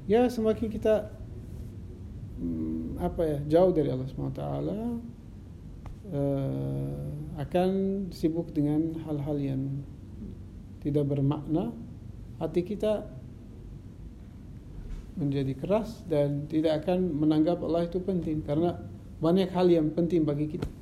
Ya, 0.06 0.30
semakin 0.30 0.70
kita 0.70 1.10
mm, 2.38 3.02
apa 3.02 3.22
ya, 3.26 3.40
jauh 3.58 3.74
dari 3.74 3.90
Allah 3.90 4.06
wa 4.06 4.34
taala 4.38 5.02
eh, 6.14 7.10
akan 7.42 7.70
sibuk 8.14 8.54
dengan 8.54 9.02
hal-hal 9.02 9.42
yang 9.42 9.82
tidak 10.86 11.10
bermakna, 11.10 11.74
hati 12.38 12.62
kita 12.62 13.10
menjadi 15.18 15.58
keras 15.58 16.06
dan 16.06 16.46
tidak 16.46 16.86
akan 16.86 17.18
menanggap 17.18 17.66
Allah 17.66 17.90
itu 17.90 17.98
penting 17.98 18.46
karena 18.46 18.78
banyak 19.18 19.50
hal 19.50 19.66
yang 19.74 19.90
penting 19.90 20.22
bagi 20.22 20.46
kita 20.54 20.81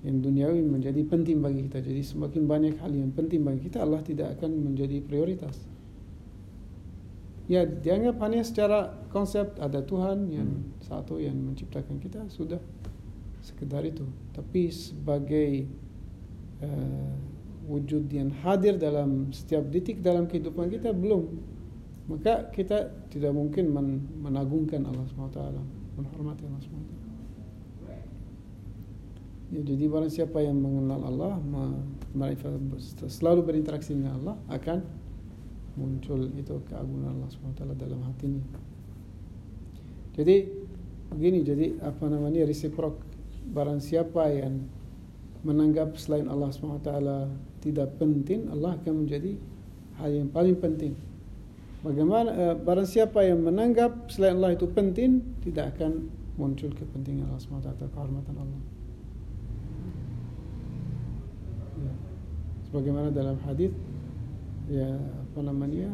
yang 0.00 0.24
duniawi 0.24 0.64
menjadi 0.64 1.04
penting 1.04 1.44
bagi 1.44 1.68
kita. 1.68 1.84
Jadi 1.84 2.00
semakin 2.00 2.48
banyak 2.48 2.74
hal 2.80 2.92
yang 2.92 3.12
penting 3.12 3.44
bagi 3.44 3.68
kita 3.68 3.84
Allah 3.84 4.00
tidak 4.00 4.40
akan 4.40 4.72
menjadi 4.72 5.04
prioritas. 5.04 5.60
Ya 7.50 7.66
dianggap 7.66 8.16
hanya 8.24 8.46
secara 8.46 8.94
konsep 9.10 9.58
ada 9.58 9.82
Tuhan 9.82 10.30
yang 10.30 10.48
satu 10.80 11.18
yang 11.18 11.36
menciptakan 11.36 11.98
kita 12.00 12.30
sudah 12.32 12.62
sekedar 13.44 13.84
itu. 13.84 14.06
Tapi 14.32 14.70
sebagai 14.72 15.66
eh, 16.64 17.12
wujud 17.68 18.08
yang 18.08 18.32
hadir 18.40 18.80
dalam 18.80 19.34
setiap 19.36 19.68
detik 19.68 20.00
dalam 20.00 20.24
kehidupan 20.24 20.72
kita 20.72 20.96
belum. 20.96 21.28
Maka 22.08 22.48
kita 22.50 22.90
tidak 23.12 23.36
mungkin 23.36 23.70
men- 23.70 24.02
menagungkan 24.18 24.82
Allah 24.82 25.04
SWT 25.06 25.38
menghormati 25.94 26.42
Allah 26.48 26.62
SWT 26.64 26.99
ya, 29.50 29.60
jadi 29.62 29.84
barang 29.90 30.12
siapa 30.12 30.38
yang 30.42 30.58
mengenal 30.58 31.00
Allah 31.06 31.32
selalu 33.06 33.40
berinteraksi 33.46 33.94
dengan 33.94 34.18
Allah 34.22 34.36
akan 34.50 34.78
muncul 35.78 36.30
itu 36.34 36.54
keagungan 36.66 37.14
Allah 37.14 37.28
SWT 37.30 37.62
dalam 37.78 38.00
hatinya. 38.06 38.42
Jadi 40.14 40.36
begini 41.10 41.42
jadi 41.42 41.66
apa 41.82 42.06
namanya 42.06 42.46
reciprok 42.46 42.98
barang 43.50 43.82
siapa 43.82 44.30
yang 44.30 44.66
menanggap 45.42 45.96
selain 45.96 46.28
Allah 46.28 46.52
SWT 46.52 46.90
tidak 47.64 47.96
penting 47.96 48.50
Allah 48.52 48.76
akan 48.76 49.06
menjadi 49.06 49.34
hal 49.98 50.10
yang 50.12 50.28
paling 50.28 50.56
penting. 50.58 50.94
Bagaimana 51.80 52.28
eh, 52.36 52.54
barang 52.60 52.84
siapa 52.84 53.24
yang 53.24 53.40
menanggap 53.40 54.12
selain 54.12 54.36
Allah 54.36 54.52
itu 54.52 54.68
penting 54.68 55.24
tidak 55.40 55.76
akan 55.76 56.12
muncul 56.36 56.68
kepentingan 56.72 57.28
Allah 57.32 57.40
SWT 57.40 57.80
kehormatan 57.88 58.36
Allah. 58.36 58.79
Sebagaimana 62.70 63.10
dalam 63.10 63.34
hadis 63.42 63.74
ya 64.70 64.94
apa 64.94 65.40
namanya 65.42 65.90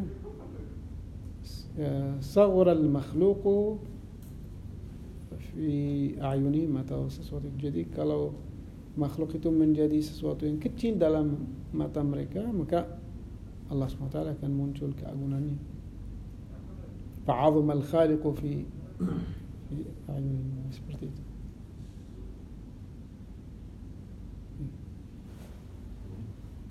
ya, 1.73 2.13
saghara 2.21 2.77
al-makhluqu 2.77 3.81
fi 5.49 5.69
a'yunihim 6.21 6.77
atau 6.85 7.09
sesuatu 7.09 7.49
jadi 7.57 7.89
kalau 7.89 8.37
makhluk 8.93 9.33
itu 9.33 9.49
menjadi 9.49 9.97
sesuatu 10.05 10.45
yang 10.45 10.61
kecil 10.61 11.01
dalam 11.01 11.49
mata 11.73 12.05
mereka 12.05 12.45
maka 12.53 12.85
Allah 13.73 13.89
SWT 13.89 14.37
akan 14.37 14.51
muncul 14.53 14.93
keagungannya 14.93 15.57
فعظم 17.27 17.71
الخالق 17.71 18.23
في 18.39 18.63
في 19.67 19.75
أعينهم 20.09 20.71
seperti 20.71 21.11
itu. 21.11 21.26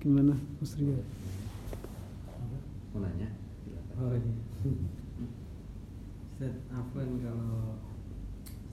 Gimana 0.00 0.34
Mas 0.60 0.72
Rio? 0.76 1.00
Mau 2.92 3.00
nanya? 3.02 3.28
Oh 3.96 4.12
iya. 4.12 4.34
Ustaz 6.36 6.56
Afwan 6.68 7.16
kalau 7.24 7.80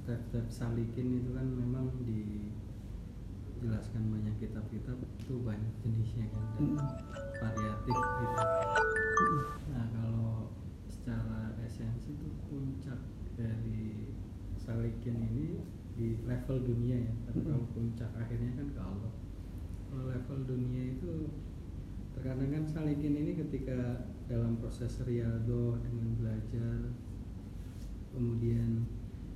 step-step 0.04 0.46
salikin 0.52 1.24
itu 1.24 1.32
kan 1.32 1.48
memang 1.48 1.88
di 2.04 2.52
jelaskan 3.64 4.12
banyak 4.12 4.36
kitab-kitab 4.44 5.00
itu 5.00 5.40
banyak 5.40 5.72
jenisnya 5.80 6.28
kan 6.28 6.44
dan 6.60 6.76
Mm. 6.76 6.88
variatif 7.40 7.96
gitu. 7.96 8.44
Nah 9.72 9.86
kalau 9.96 10.52
secara 10.92 11.56
esensi 11.64 12.12
itu 12.12 12.28
puncak 12.52 13.00
dari 13.40 14.12
salikin 14.60 15.16
ini 15.24 15.64
di 15.96 16.20
level 16.28 16.60
dunia 16.68 17.00
ya. 17.00 17.14
Tapi 17.32 17.40
kalau 17.48 17.64
puncak 17.72 18.12
akhirnya 18.20 18.52
kan 18.60 18.68
ke 18.76 18.82
Allah. 18.84 19.14
Level 20.02 20.40
dunia 20.48 20.96
itu 20.96 21.30
terkadang 22.14 22.50
kan 22.50 22.64
salikin 22.66 23.14
ini 23.18 23.38
ketika 23.38 24.06
dalam 24.26 24.58
proses 24.58 25.02
riado 25.04 25.78
dengan 25.82 26.10
belajar 26.18 26.78
kemudian 28.14 28.86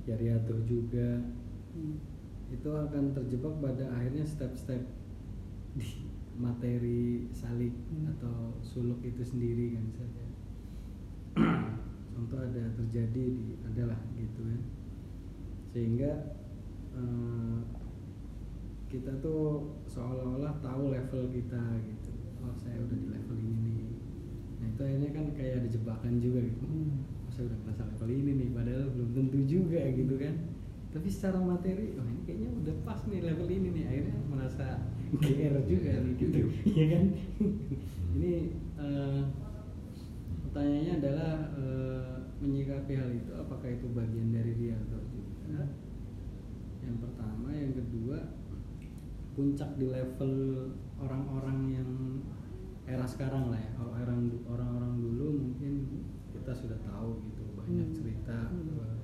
ya 0.06 0.14
riado 0.16 0.62
juga 0.64 1.20
Hmm. 1.68 2.00
itu 2.48 2.70
akan 2.72 3.12
terjebak 3.12 3.60
pada 3.60 3.92
akhirnya 3.92 4.24
step-step 4.24 4.80
di 5.76 6.08
materi 6.40 7.28
salik 7.30 7.76
Hmm. 7.92 8.08
atau 8.16 8.56
suluk 8.64 8.98
itu 9.04 9.20
sendiri 9.20 9.76
kan 9.76 9.84
misalnya 9.84 10.26
contoh 12.16 12.40
ada 12.40 12.72
terjadi 12.72 13.24
di 13.36 13.54
adalah 13.62 14.00
gitu 14.16 14.42
kan 14.42 14.62
sehingga 15.70 16.10
eh, 16.96 17.58
kita 18.88 19.12
tuh 19.20 19.68
seolah-olah 19.84 20.64
tahu 20.64 20.96
level 20.96 21.28
kita 21.28 21.60
gitu. 21.84 22.10
Oh 22.40 22.56
saya 22.56 22.80
udah 22.80 22.96
di 22.96 23.08
level 23.12 23.36
ini 23.36 23.68
nih. 23.68 23.90
Nah 24.58 24.66
itu 24.72 24.80
akhirnya 24.80 25.10
kan 25.12 25.24
kayak 25.36 25.54
ada 25.60 25.68
jebakan 25.68 26.12
juga 26.24 26.40
gitu. 26.40 26.64
Hmm. 26.64 27.04
oh, 27.04 27.30
saya 27.30 27.44
udah 27.52 27.58
merasa 27.68 27.82
level 27.84 28.10
ini 28.10 28.32
nih 28.32 28.48
padahal 28.56 28.84
belum 28.96 29.10
tentu 29.12 29.38
juga 29.44 29.80
gitu 29.92 30.14
kan. 30.16 30.34
Tapi 30.88 31.08
secara 31.12 31.38
materi 31.44 31.92
oh 32.00 32.06
ini 32.08 32.20
kayaknya 32.24 32.50
udah 32.64 32.74
pas 32.88 33.00
nih 33.04 33.20
level 33.20 33.48
ini 33.52 33.68
nih. 33.76 33.84
Akhirnya 33.92 34.16
merasa 34.24 34.66
GR 35.20 35.56
juga 35.68 35.90
nih 36.00 36.14
gitu. 36.16 36.40
Ya 36.72 36.86
kan? 36.96 37.04
Ini 38.16 38.32
eh, 38.80 39.22
pertanyaannya 40.48 40.92
adalah 40.96 41.32
eh, 41.60 42.12
menyikapi 42.40 42.92
hal 42.96 43.10
itu 43.12 43.30
apakah 43.36 43.68
itu 43.68 43.84
bagian 43.92 44.32
dari 44.32 44.56
dia 44.56 44.80
atau 44.80 45.00
tidak? 45.12 45.68
Yang 46.88 46.96
pertama 47.04 47.52
yang 47.52 47.76
kedua 47.76 48.37
puncak 49.38 49.70
di 49.78 49.86
level 49.86 50.34
orang-orang 50.98 51.58
yang 51.70 51.90
era 52.90 53.06
sekarang 53.06 53.54
lah 53.54 53.60
ya 53.60 53.70
kalau 53.78 53.94
orang 53.94 54.20
orang-orang 54.50 54.92
dulu 54.98 55.26
mungkin 55.46 56.02
kita 56.34 56.50
sudah 56.50 56.74
tahu 56.82 57.22
gitu 57.22 57.46
banyak 57.54 57.86
Hmm. 57.86 57.94
cerita 57.94 58.38
Hmm. 58.50 58.82
eh, 58.82 58.98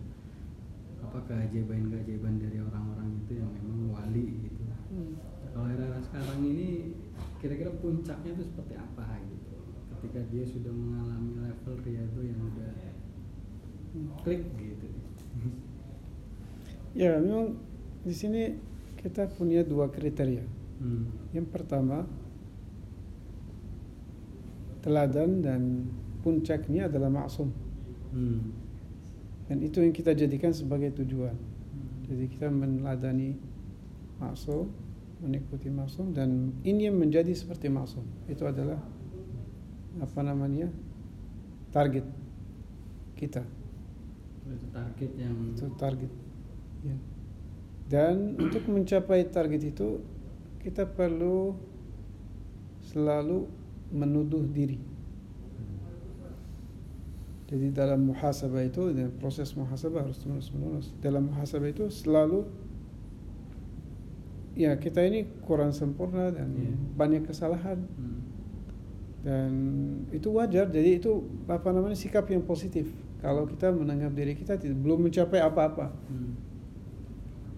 apa 0.98 1.18
keajaiban-keajaiban 1.30 2.42
dari 2.42 2.58
orang-orang 2.58 3.14
itu 3.22 3.38
yang 3.38 3.50
memang 3.54 3.94
wali 3.94 4.26
gitu 4.42 4.62
Hmm. 4.90 5.14
kalau 5.54 5.70
era 5.70 6.02
sekarang 6.02 6.42
ini 6.42 6.98
kira-kira 7.38 7.70
puncaknya 7.78 8.34
itu 8.34 8.42
seperti 8.42 8.74
apa 8.74 9.06
gitu 9.22 9.54
ketika 9.94 10.20
dia 10.34 10.42
sudah 10.42 10.74
mengalami 10.74 11.38
level 11.38 11.78
riado 11.86 12.20
yang 12.20 12.40
udah 12.42 12.74
klik 14.20 14.42
gitu 14.58 14.90
Ya, 16.94 17.18
memang 17.18 17.58
di 18.02 18.14
sini 18.14 18.54
kita 19.04 19.28
punya 19.28 19.60
dua 19.60 19.92
kriteria. 19.92 20.40
Hmm. 20.80 21.12
Yang 21.36 21.52
pertama, 21.52 22.08
teladan 24.80 25.44
dan 25.44 25.60
puncaknya 26.24 26.88
adalah 26.88 27.12
maksum. 27.12 27.52
Hmm. 28.16 28.48
Dan 29.44 29.60
itu 29.60 29.84
yang 29.84 29.92
kita 29.92 30.16
jadikan 30.16 30.56
sebagai 30.56 30.96
tujuan. 31.04 31.36
Hmm. 31.36 32.08
Jadi 32.08 32.24
kita 32.32 32.48
meneladani 32.48 33.36
maksum, 34.16 34.72
mengikuti 35.20 35.68
maksum 35.68 36.16
dan 36.16 36.56
ini 36.64 36.88
yang 36.88 36.96
menjadi 36.96 37.36
seperti 37.36 37.68
maksum. 37.68 38.08
Itu 38.24 38.48
adalah 38.48 38.80
apa 40.00 40.20
namanya? 40.24 40.72
target 41.74 42.06
kita. 43.18 43.42
itu 44.46 44.66
target 44.70 45.10
yang 45.18 45.34
Itu 45.58 45.66
target. 45.74 46.12
Ya. 46.86 46.94
Dan 47.84 48.40
untuk 48.40 48.64
mencapai 48.66 49.28
target 49.28 49.76
itu 49.76 50.00
kita 50.64 50.88
perlu 50.88 51.52
selalu 52.80 53.44
menuduh 53.92 54.44
diri. 54.48 54.80
Jadi 57.44 57.70
dalam 57.76 58.08
muhasabah 58.08 58.64
itu 58.64 58.88
dan 58.96 59.12
proses 59.20 59.52
muhasabah 59.52 60.08
harus 60.08 60.16
terus 60.16 60.48
menerus. 60.50 60.90
Dalam 60.98 61.28
muhasabah 61.28 61.68
itu 61.68 61.86
selalu 61.92 62.48
ya 64.56 64.72
kita 64.80 65.04
ini 65.04 65.28
kurang 65.44 65.74
sempurna 65.74 66.30
dan 66.32 66.48
Iya. 66.56 66.72
banyak 66.96 67.22
kesalahan 67.28 67.84
Hmm. 67.84 68.18
dan 69.20 69.50
itu 70.08 70.32
wajar. 70.32 70.72
Jadi 70.72 71.04
itu 71.04 71.20
apa 71.44 71.68
namanya 71.68 71.94
sikap 71.94 72.24
yang 72.32 72.42
positif. 72.42 72.88
Kalau 73.20 73.44
kita 73.44 73.68
menganggap 73.70 74.16
diri 74.16 74.32
kita 74.32 74.56
tidak 74.56 74.80
belum 74.80 75.08
mencapai 75.10 75.44
apa-apa, 75.44 75.92
Hmm. 76.08 76.32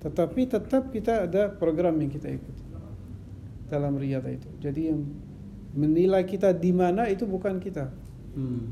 Tetapi 0.06 0.46
tetap 0.46 0.94
kita 0.94 1.26
ada 1.26 1.50
program 1.50 1.98
yang 1.98 2.10
kita 2.14 2.30
ikuti 2.30 2.62
dalam 3.66 3.98
riyadhah 3.98 4.30
itu. 4.38 4.46
Jadi 4.62 4.94
yang 4.94 5.02
menilai 5.74 6.22
kita 6.22 6.54
di 6.54 6.70
mana 6.70 7.10
itu 7.10 7.26
bukan 7.26 7.58
kita. 7.58 7.90
Hmm. 8.38 8.70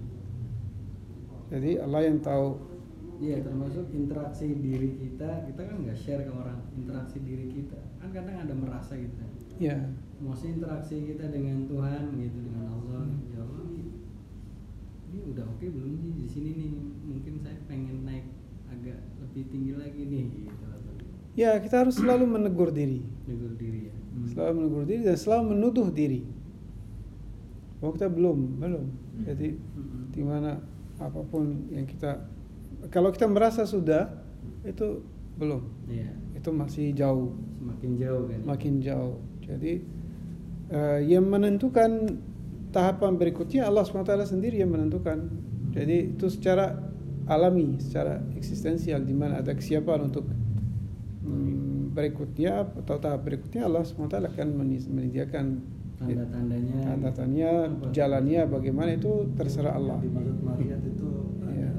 Jadi 1.51 1.83
Allah 1.83 2.07
yang 2.07 2.23
tahu. 2.23 2.73
Iya 3.19 3.47
termasuk 3.47 3.95
interaksi 3.95 4.59
diri 4.59 4.99
kita 4.99 5.47
kita 5.47 5.61
kan 5.63 5.77
nggak 5.87 5.95
share 5.95 6.27
ke 6.27 6.33
orang 6.35 6.59
interaksi 6.75 7.23
diri 7.23 7.47
kita 7.47 7.79
kan 8.03 8.11
kadang 8.11 8.43
ada 8.43 8.51
merasa 8.59 8.99
gitu 8.99 9.15
kan 9.15 9.31
Ya, 9.55 9.79
maksudnya 10.19 10.67
interaksi 10.67 11.15
kita 11.15 11.31
dengan 11.31 11.63
Tuhan 11.71 12.11
gitu 12.19 12.39
dengan 12.43 12.75
Allah 12.75 13.07
Hmm. 13.07 13.31
ya 13.31 13.39
Allah 13.39 13.71
ini, 13.71 13.87
ini 15.15 15.19
udah 15.31 15.47
oke 15.47 15.63
belum 15.63 15.95
sih 15.95 16.11
di 16.11 16.27
sini 16.27 16.51
nih 16.59 16.71
mungkin 17.07 17.39
saya 17.39 17.55
pengen 17.71 18.03
naik 18.03 18.27
agak 18.67 18.99
lebih 19.23 19.47
tinggi 19.47 19.73
lagi 19.79 20.03
nih 20.11 20.25
gitu 20.51 20.64
ya 21.35 21.59
kita 21.59 21.87
harus 21.87 21.99
selalu 21.99 22.25
menegur 22.27 22.71
diri, 22.71 23.03
negur 23.27 23.55
diri 23.59 23.91
ya. 23.91 23.95
Hmm. 23.95 24.27
selalu 24.31 24.53
menegur 24.59 24.85
diri 24.87 25.03
dan 25.03 25.17
selalu 25.19 25.43
menuduh 25.55 25.89
diri. 25.91 26.21
Bahwa 27.83 27.93
kita 27.99 28.09
belum, 28.09 28.39
belum. 28.63 28.87
Jadi 29.29 29.49
Mm-mm. 29.55 30.03
di 30.15 30.23
mana 30.25 30.57
apa 30.99 31.21
pun 31.27 31.69
yang 31.75 31.85
kita 31.85 32.23
kalau 32.89 33.11
kita 33.11 33.27
merasa 33.27 33.67
sudah 33.67 34.09
itu 34.65 35.03
belum. 35.37 35.63
Iya. 35.91 36.11
Itu 36.39 36.55
masih 36.55 36.95
jauh. 36.95 37.35
Semakin 37.59 37.91
jauh 37.99 38.25
kan? 38.31 38.41
Makin 38.47 38.75
jauh. 38.81 39.17
Jadi 39.45 39.73
eh, 40.71 41.01
yang 41.05 41.27
menentukan 41.29 42.21
tahapan 42.75 43.15
berikutnya 43.15 43.67
Allah 43.69 43.87
SWT 43.87 44.15
sendiri 44.27 44.59
yang 44.63 44.73
menentukan. 44.73 45.31
Jadi 45.75 46.15
itu 46.15 46.27
secara 46.31 46.75
alami 47.25 47.81
secara 47.81 48.21
eksistensial 48.37 49.01
di 49.01 49.17
mana 49.17 49.41
ada 49.41 49.57
kesiapan 49.57 50.13
untuk 50.13 50.29
berikutnya 51.91 52.53
atau 52.75 52.97
tahap 52.99 53.23
berikutnya 53.23 53.65
Allah 53.65 53.83
SWT 53.83 54.13
akan 54.15 54.49
menyediakan 54.91 55.47
tanda-tandanya 55.95 56.77
tanda-tandanya 56.83 57.51
jalannya 57.91 58.41
bagaimana 58.45 58.91
itu 58.93 59.31
terserah 59.35 59.79
Allah 59.79 60.03
dimaksud 60.03 60.37
Maria 60.43 60.77
itu 60.77 61.09
ada 61.41 61.71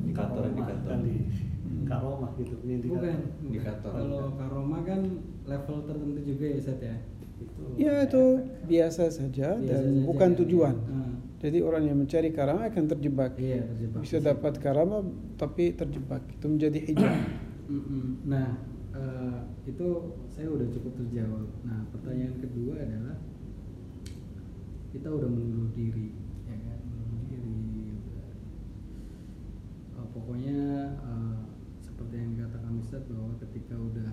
Indikator, 0.00 0.42
karomah 0.42 0.48
indikator. 0.50 0.96
di 0.98 1.14
Hmm. 1.60 1.86
karomah 1.86 2.30
gitu 2.34 2.54
indikator. 2.62 2.90
bukan 2.96 3.16
Indikator. 3.44 3.90
kalau 3.92 4.22
karoma 4.34 4.78
kan 4.82 5.00
level 5.44 5.76
tertentu 5.84 6.20
juga 6.24 6.46
ya 6.46 6.58
Seth 6.58 6.82
ya 6.82 6.96
itu 7.40 7.62
ya 7.76 7.92
itu 8.04 8.24
biasa 8.66 9.02
saja 9.08 9.48
Biasa 9.54 9.64
dan 9.66 9.84
saja 9.86 10.06
bukan 10.08 10.30
kan, 10.30 10.38
tujuan 10.40 10.74
ya. 10.74 10.88
Hmm. 10.88 11.14
jadi 11.38 11.58
orang 11.60 11.82
yang 11.84 11.96
mencari 11.96 12.30
karama 12.32 12.64
akan 12.64 12.84
terjebak 12.88 13.32
iya 13.36 13.60
terjebak 13.62 14.00
bisa 14.00 14.16
dapat 14.18 14.52
karama 14.56 15.04
tapi 15.36 15.72
terjebak 15.72 16.24
itu 16.26 16.46
menjadi 16.48 16.78
hijab 16.80 17.14
Mm-mm. 17.70 18.26
Nah, 18.26 18.58
eh, 19.00 19.40
itu 19.64 19.86
saya 20.28 20.48
udah 20.52 20.68
cukup 20.68 20.92
terjawab. 21.00 21.48
Nah, 21.64 21.88
pertanyaan 21.88 22.36
kedua 22.36 22.76
adalah 22.76 23.16
kita 24.90 25.08
udah 25.08 25.28
menuduh 25.30 25.70
diri, 25.72 26.12
ya 26.44 26.56
kan? 26.58 26.78
Menuduh 26.84 27.22
diri. 27.30 27.54
udah. 27.96 28.30
Eh, 29.96 30.06
pokoknya 30.12 30.60
eh, 31.00 31.40
seperti 31.80 32.14
yang 32.18 32.28
dikatakan 32.36 32.72
Ustadz 32.76 33.08
bahwa 33.08 33.32
ketika 33.40 33.74
udah 33.78 34.10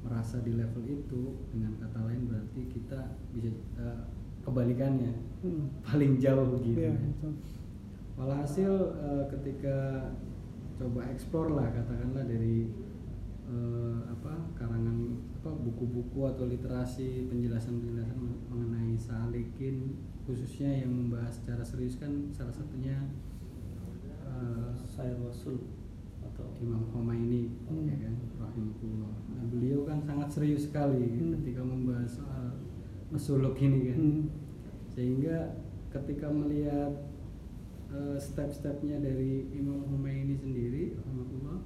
merasa 0.00 0.40
di 0.40 0.56
level 0.56 0.84
itu, 0.88 1.22
dengan 1.52 1.76
kata 1.76 2.00
lain 2.08 2.24
berarti 2.24 2.60
kita 2.72 3.00
bisa 3.32 3.50
eh, 3.78 4.00
kebalikannya 4.44 5.12
Hmm. 5.40 5.72
paling 5.88 6.20
jauh 6.20 6.60
gitu. 6.60 6.76
Ya, 6.84 6.92
ya. 6.92 7.00
betul. 7.00 7.32
Walhasil 8.20 8.72
eh, 8.92 9.24
ketika 9.32 9.76
coba 10.76 11.00
eksplor 11.12 11.48
lah 11.56 11.72
katakanlah 11.72 12.24
dari 12.28 12.68
eh, 13.50 13.98
apa 14.06 14.54
karangan 14.54 15.18
apa 15.42 15.50
buku-buku 15.50 16.22
atau 16.22 16.46
literasi 16.46 17.26
penjelasan-penjelasan 17.26 18.14
men- 18.14 18.42
mengenai 18.46 18.94
salikin 18.94 19.98
khususnya 20.22 20.86
yang 20.86 20.92
membahas 20.94 21.42
secara 21.42 21.64
serius 21.66 21.98
kan 21.98 22.30
salah 22.30 22.54
satunya 22.54 23.10
eh, 24.22 24.70
saya 24.86 25.18
rasul 25.18 25.58
atau 26.20 26.46
Imam 26.62 26.86
Khomeini 26.92 27.50
Hmm. 27.66 27.88
ya 27.88 27.96
kan 27.98 28.14
rahimahullah 28.38 29.14
nah, 29.34 29.44
beliau 29.50 29.82
kan 29.82 29.98
sangat 30.00 30.28
serius 30.30 30.70
sekali 30.70 31.18
Hmm. 31.18 31.34
ketika 31.40 31.62
membahas 31.64 32.20
soal 32.22 32.46
suluk 33.18 33.58
ini 33.58 33.90
kan 33.90 33.98
Hmm. 33.98 34.22
sehingga 34.86 35.58
ketika 35.90 36.30
melihat 36.30 36.92
eh, 37.90 38.14
step-stepnya 38.14 39.02
dari 39.02 39.50
Imam 39.50 39.82
Khomeini 39.82 40.38
sendiri 40.38 40.94
rahimahullah 40.94 41.58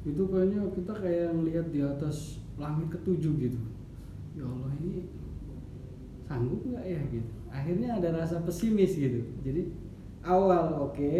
itu 0.00 0.22
kayaknya 0.32 0.60
kita 0.72 0.92
kayak 0.96 1.28
ngelihat 1.36 1.66
di 1.68 1.80
atas 1.84 2.40
langit 2.56 2.88
ketujuh 2.88 3.32
gitu. 3.36 3.60
Ya 4.36 4.44
Allah 4.48 4.72
ini 4.80 5.08
sanggup 6.24 6.60
nggak 6.64 6.84
ya 6.86 7.00
gitu? 7.12 7.30
Akhirnya 7.50 7.88
ada 8.00 8.08
rasa 8.16 8.40
pesimis 8.40 8.96
gitu. 8.96 9.20
Jadi 9.44 9.72
awal 10.24 10.88
oke. 10.88 11.14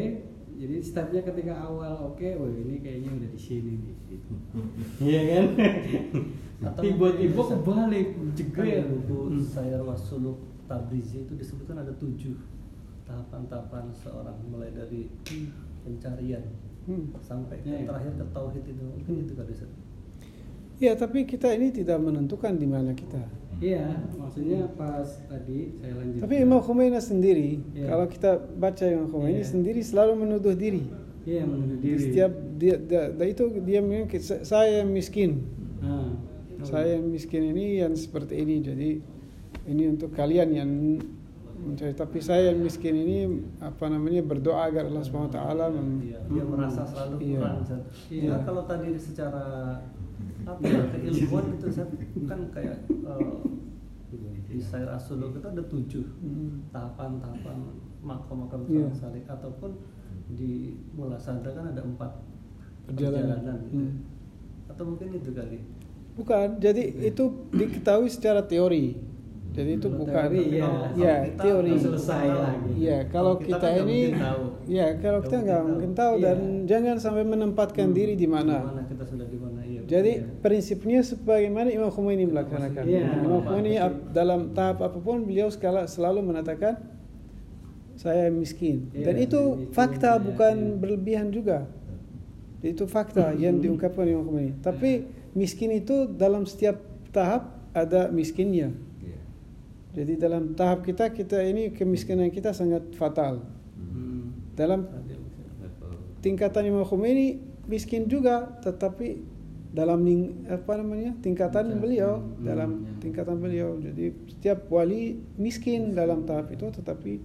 Jadi 0.60 0.76
stepnya 0.84 1.24
ketika 1.24 1.56
awal 1.56 2.12
oke 2.12 2.28
wah 2.36 2.50
ini 2.52 2.84
kayaknya 2.84 3.16
udah 3.16 3.28
di 3.32 3.40
sini 3.40 3.72
nih 3.80 3.96
gitu. 4.12 4.32
Iya 5.08 5.20
kan? 5.28 5.44
Tiba-tiba 6.84 7.40
kebalik 7.40 8.08
kan 8.12 8.20
di 8.20 8.32
jeger 8.36 8.84
buku 8.84 9.18
Hmm. 9.32 9.40
saya 9.40 9.80
Wasuluk 9.80 10.36
Tabrizi 10.68 11.24
itu 11.24 11.32
disebutkan 11.32 11.80
ada 11.80 11.92
tujuh 11.96 12.36
tahapan-tahapan 13.08 13.88
seorang 13.90 14.36
mulai 14.52 14.70
dari 14.70 15.08
pencarian 15.82 16.44
Hmm. 16.84 17.12
sampai 17.20 17.60
Ya, 17.62 17.76
yang 17.76 17.82
ya. 17.84 17.88
terakhir 17.92 18.12
ke 18.16 18.24
tauhid 18.32 18.64
itu 18.64 18.82
mungkin 18.82 19.10
Hmm. 19.10 19.22
itu 19.22 19.32
kali 19.34 19.52
Ustaz. 19.52 19.70
Ya, 20.80 20.92
tapi 20.96 21.28
kita 21.28 21.52
ini 21.52 21.68
tidak 21.70 22.00
menentukan 22.00 22.56
di 22.56 22.64
mana 22.64 22.96
kita. 22.96 23.20
Iya, 23.60 24.00
maksudnya 24.16 24.72
pas 24.72 25.04
tadi 25.28 25.76
saya 25.76 25.92
lanjut. 25.92 26.24
Tapi 26.24 26.34
Imam 26.40 26.64
Khomeini 26.64 26.96
sendiri, 26.96 27.60
Iya. 27.76 27.92
kalau 27.92 28.06
kita 28.08 28.30
baca 28.56 28.84
Imam 28.88 29.12
Khomeini 29.12 29.44
Iya. 29.44 29.52
sendiri 29.52 29.80
selalu 29.84 30.12
menuduh 30.16 30.56
diri. 30.56 30.88
Iya, 31.28 31.44
menuduh 31.44 31.76
Di 31.76 31.84
diri. 31.84 32.00
Setiap 32.00 32.32
dia, 32.56 32.74
dia, 32.80 33.02
dia 33.12 33.26
itu 33.28 33.44
dia 33.60 33.80
bilang 33.84 34.08
"Sa- 34.16 34.40
saya 34.40 34.80
miskin. 34.80 35.44
Ah. 35.84 36.16
Saya 36.64 36.96
miskin 36.96 37.52
ini 37.52 37.84
yang 37.84 37.92
seperti 37.92 38.40
ini. 38.40 38.64
Jadi 38.64 38.90
ini 39.68 39.84
untuk 39.86 40.16
kalian 40.16 40.48
yang 40.52 40.70
mencari 41.60 41.92
tapi 41.92 42.18
saya 42.18 42.50
yang 42.50 42.60
miskin 42.60 42.94
ini 42.94 43.18
apa 43.58 43.84
namanya 43.86 44.22
berdoa 44.22 44.64
agar 44.64 44.86
Allah 44.86 45.02
Subhanahu 45.02 45.28
wa 45.28 45.36
taala 45.36 45.64
Iya, 45.68 46.18
dia 46.24 46.42
Hmm. 46.42 46.50
merasa 46.50 46.82
selalu 46.82 47.14
Iya. 47.20 47.38
kurang 47.38 47.56
Ustaz. 47.60 47.82
Iya. 48.08 48.28
Nah, 48.28 48.40
kalau 48.42 48.62
tadi 48.64 48.88
secara 48.94 49.44
apa 50.40 50.60
ya, 50.62 50.82
keilmuan 50.90 51.44
itu 51.52 51.66
Ustaz, 51.68 51.88
kan 52.24 52.40
kayak 52.50 52.76
eh, 52.88 53.36
di 54.50 54.58
Sair 54.58 54.88
Asuluk 54.88 55.36
itu 55.36 55.46
ada 55.46 55.62
tujuh 55.62 56.04
Hmm. 56.18 56.64
tahapan-tahapan 56.68 57.56
makom-makom 58.00 58.64
Iya. 58.66 58.88
yeah. 58.88 58.90
salik 58.90 59.24
ataupun 59.24 59.76
di 60.30 60.74
Mula 60.90 61.16
Sadra 61.16 61.50
kan 61.50 61.70
ada 61.70 61.82
empat 61.82 62.10
Perjalanan. 62.82 63.38
perjalanan, 63.38 63.56
gitu. 63.68 63.76
Hmm. 63.76 63.92
atau 64.66 64.84
mungkin 64.86 65.08
itu 65.14 65.30
kali 65.30 65.58
Bukan, 66.10 66.58
jadi 66.58 66.82
itu 67.00 67.24
diketahui 67.48 68.06
secara 68.06 68.42
teori. 68.42 68.98
Jadi 69.60 69.70
itu 69.76 69.88
bukan 69.92 70.14
teori, 70.24 70.42
ya. 70.56 70.68
ya, 70.96 71.14
Kalau 71.20 71.28
kita 71.28 71.42
teori. 71.44 71.72
Selesai 71.76 72.26
lagi. 72.32 72.70
Iya, 72.74 72.98
kalau 73.06 73.32
Kita 73.36 73.46
kita, 73.50 73.68
kan 73.68 73.76
ini 73.84 74.00
tahu. 74.10 74.42
ya 74.64 74.86
kalau 74.96 75.18
kita 75.20 75.36
nggak 75.38 75.62
mungkin 75.62 75.90
tahu 75.92 76.12
Iya. 76.16 76.22
dan 76.24 76.38
jangan 76.64 76.96
sampai 76.96 77.24
menempatkan 77.26 77.86
Hmm. 77.86 77.94
diri 77.94 78.14
di 78.14 78.24
Di 78.24 78.26
mana. 78.26 78.56
mana 78.64 78.82
kita 78.82 79.04
sudah 79.04 79.26
di 79.26 79.36
mana 79.36 79.60
iya 79.60 79.80
Jadi 79.84 80.12
iya. 80.16 80.24
prinsipnya 80.40 81.00
sebagaimana 81.02 81.68
Imam 81.68 81.90
Khomeini 81.90 82.24
melaksanakan. 82.24 82.82
Iya. 82.82 83.04
Imam 83.20 83.40
Khomeini 83.42 83.76
dalam 84.10 84.40
tahap 84.50 84.80
apa 84.80 84.96
pun 84.96 85.22
beliau 85.22 85.52
sekala 85.52 85.84
selalu 85.84 86.24
mengatakan 86.24 86.80
saya 87.94 88.32
miskin. 88.32 88.88
Iya, 88.90 89.12
Dan 89.12 89.14
itu 89.20 89.40
itu 89.60 89.72
fakta 89.76 90.16
intinya, 90.16 90.24
bukan 90.24 90.54
iya. 90.56 90.76
berlebihan 90.78 91.28
juga. 91.28 91.68
Itu 92.60 92.84
fakta 92.84 93.32
yang 93.34 93.58
diungkapkan 93.58 94.08
Imam 94.08 94.24
Khomeini. 94.24 94.56
Tapi 94.58 95.04
miskin 95.32 95.74
itu 95.74 96.08
dalam 96.08 96.44
setiap 96.44 96.80
tahap 97.10 97.52
ada 97.72 98.08
miskinnya. 98.08 98.72
Jadi 99.90 100.14
dalam 100.16 100.54
tahap 100.54 100.82
kita 100.82 101.10
kita 101.10 101.42
ini 101.42 101.70
kemiskinan 101.70 102.30
kita 102.30 102.54
sangat 102.54 102.94
fatal. 102.94 103.42
Hmm. 103.74 104.30
Dalam 104.54 104.86
tingkatan 106.20 106.62
Imam 106.66 106.84
Khomeini 106.84 107.40
miskin 107.66 108.06
juga 108.06 108.60
tetapi 108.60 109.24
dalam 109.70 110.02
ling- 110.02 110.50
apa 110.50 110.76
namanya 110.76 111.14
tingkatan 111.18 111.70
Tingkat, 111.70 111.78
beliau 111.78 112.12
hmm, 112.18 112.42
dalam 112.42 112.70
ya. 112.82 112.92
tingkatan 112.98 113.36
beliau 113.38 113.78
jadi 113.78 114.10
setiap 114.26 114.66
wali 114.66 115.22
miskin 115.38 115.94
dalam 115.94 116.26
tahap 116.26 116.50
itu 116.50 116.66
tetapi 116.74 117.22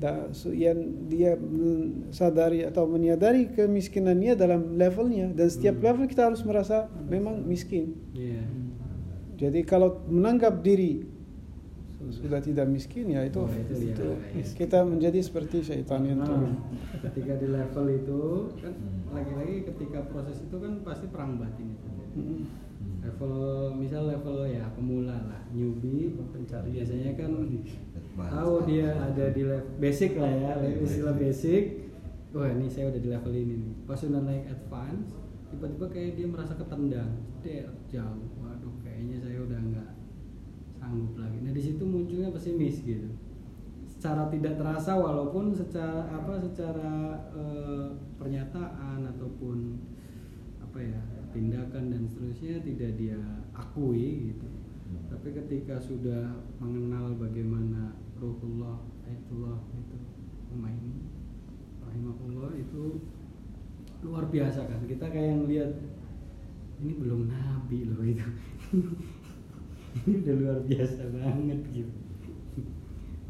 da, 0.00 0.26
yang 0.50 0.80
dia 1.06 1.36
sadari 2.08 2.64
atau 2.64 2.88
menyadari 2.88 3.52
kemiskinannya 3.52 4.32
dalam 4.32 4.74
levelnya 4.74 5.28
dan 5.30 5.46
setiap 5.46 5.76
Hmm. 5.76 5.84
level 5.84 6.04
kita 6.08 6.22
harus 6.24 6.40
merasa 6.42 6.88
memang 7.04 7.44
miskin 7.44 7.92
Iya. 8.16 8.42
jadi 9.36 9.60
kalau 9.62 10.00
menanggap 10.08 10.64
diri 10.64 11.04
sudah 12.10 12.40
tidak 12.40 12.66
miskin 12.68 13.08
ya 13.12 13.24
itu, 13.24 13.40
Oh, 13.40 13.48
itu 13.48 13.74
itu 13.94 14.08
kita 14.56 14.82
menjadi 14.84 15.20
seperti 15.22 15.62
syaitan 15.64 16.04
yang 16.04 16.20
Nah, 16.20 16.28
turun 16.28 16.52
ketika 17.04 17.32
di 17.38 17.48
level 17.48 17.86
itu 17.92 18.22
kan 18.58 18.74
lagi-lagi 19.14 19.56
ketika 19.70 20.00
proses 20.10 20.42
itu 20.42 20.56
kan 20.58 20.82
pasti 20.82 21.06
perang 21.08 21.38
batin 21.38 21.76
itu. 21.76 21.88
Mm-mm. 22.18 22.40
Level 23.04 23.36
misal 23.76 24.08
level 24.08 24.48
ya 24.48 24.64
pemula 24.72 25.16
lah, 25.28 25.42
newbie 25.52 26.16
Pencari. 26.32 26.72
biasanya 26.72 27.12
kan 27.14 27.30
tahu 28.32 28.54
dia 28.64 28.96
ada 28.96 29.26
di 29.30 29.42
level 29.44 29.76
basic 29.76 30.16
lah 30.16 30.32
ya, 30.32 30.52
level 30.56 30.82
istilah 30.82 31.14
basic. 31.14 31.62
Wah 32.34 32.50
ini 32.50 32.66
saya 32.66 32.90
udah 32.90 33.00
di 33.00 33.10
level 33.12 33.32
ini 33.32 33.54
nih. 33.60 33.74
Pas 33.86 34.00
udah 34.02 34.22
naik 34.24 34.50
advance, 34.50 35.14
tiba-tiba 35.52 35.86
kayak 35.86 36.10
dia 36.18 36.26
merasa 36.26 36.58
ketendang, 36.58 37.10
der 37.46 37.70
jauh. 37.86 38.26
Waduh, 38.42 38.74
kayaknya 38.82 39.22
saya 39.22 39.38
udah 39.38 39.60
nggak 39.70 39.90
sanggup 40.94 41.18
lagi. 41.18 41.42
Nah 41.42 41.50
di 41.50 41.58
situ 41.58 41.82
munculnya 41.82 42.30
pesimis 42.30 42.78
gitu. 42.86 43.10
Secara 43.90 44.30
tidak 44.30 44.54
terasa 44.54 44.94
walaupun 44.94 45.50
secara 45.50 46.06
apa 46.06 46.38
secara 46.38 47.18
eh, 47.34 47.86
pernyataan 48.14 49.10
ataupun 49.18 49.74
apa 50.62 50.78
ya 50.78 51.02
tindakan 51.34 51.90
dan 51.90 52.06
seterusnya 52.06 52.62
tidak 52.62 52.94
dia 52.94 53.18
akui 53.58 54.30
gitu. 54.30 54.46
Tapi 55.10 55.34
ketika 55.34 55.82
sudah 55.82 56.30
mengenal 56.62 57.18
bagaimana 57.18 57.98
Ruhullah, 58.14 58.78
Ayatullah 59.02 59.58
itu 59.74 59.98
Umaini 60.54 61.10
rahimahullah 61.82 62.54
itu 62.54 63.02
luar 64.06 64.30
biasa 64.30 64.70
kan. 64.70 64.86
Kita 64.86 65.10
kayak 65.10 65.42
ngelihat 65.42 65.74
ini 66.78 66.92
belum 66.94 67.26
nabi 67.26 67.90
loh 67.90 68.02
itu. 68.06 68.28
ini 70.02 70.14
udah 70.22 70.34
luar 70.34 70.58
biasa 70.66 71.02
banget 71.14 71.60
gitu. 71.70 71.94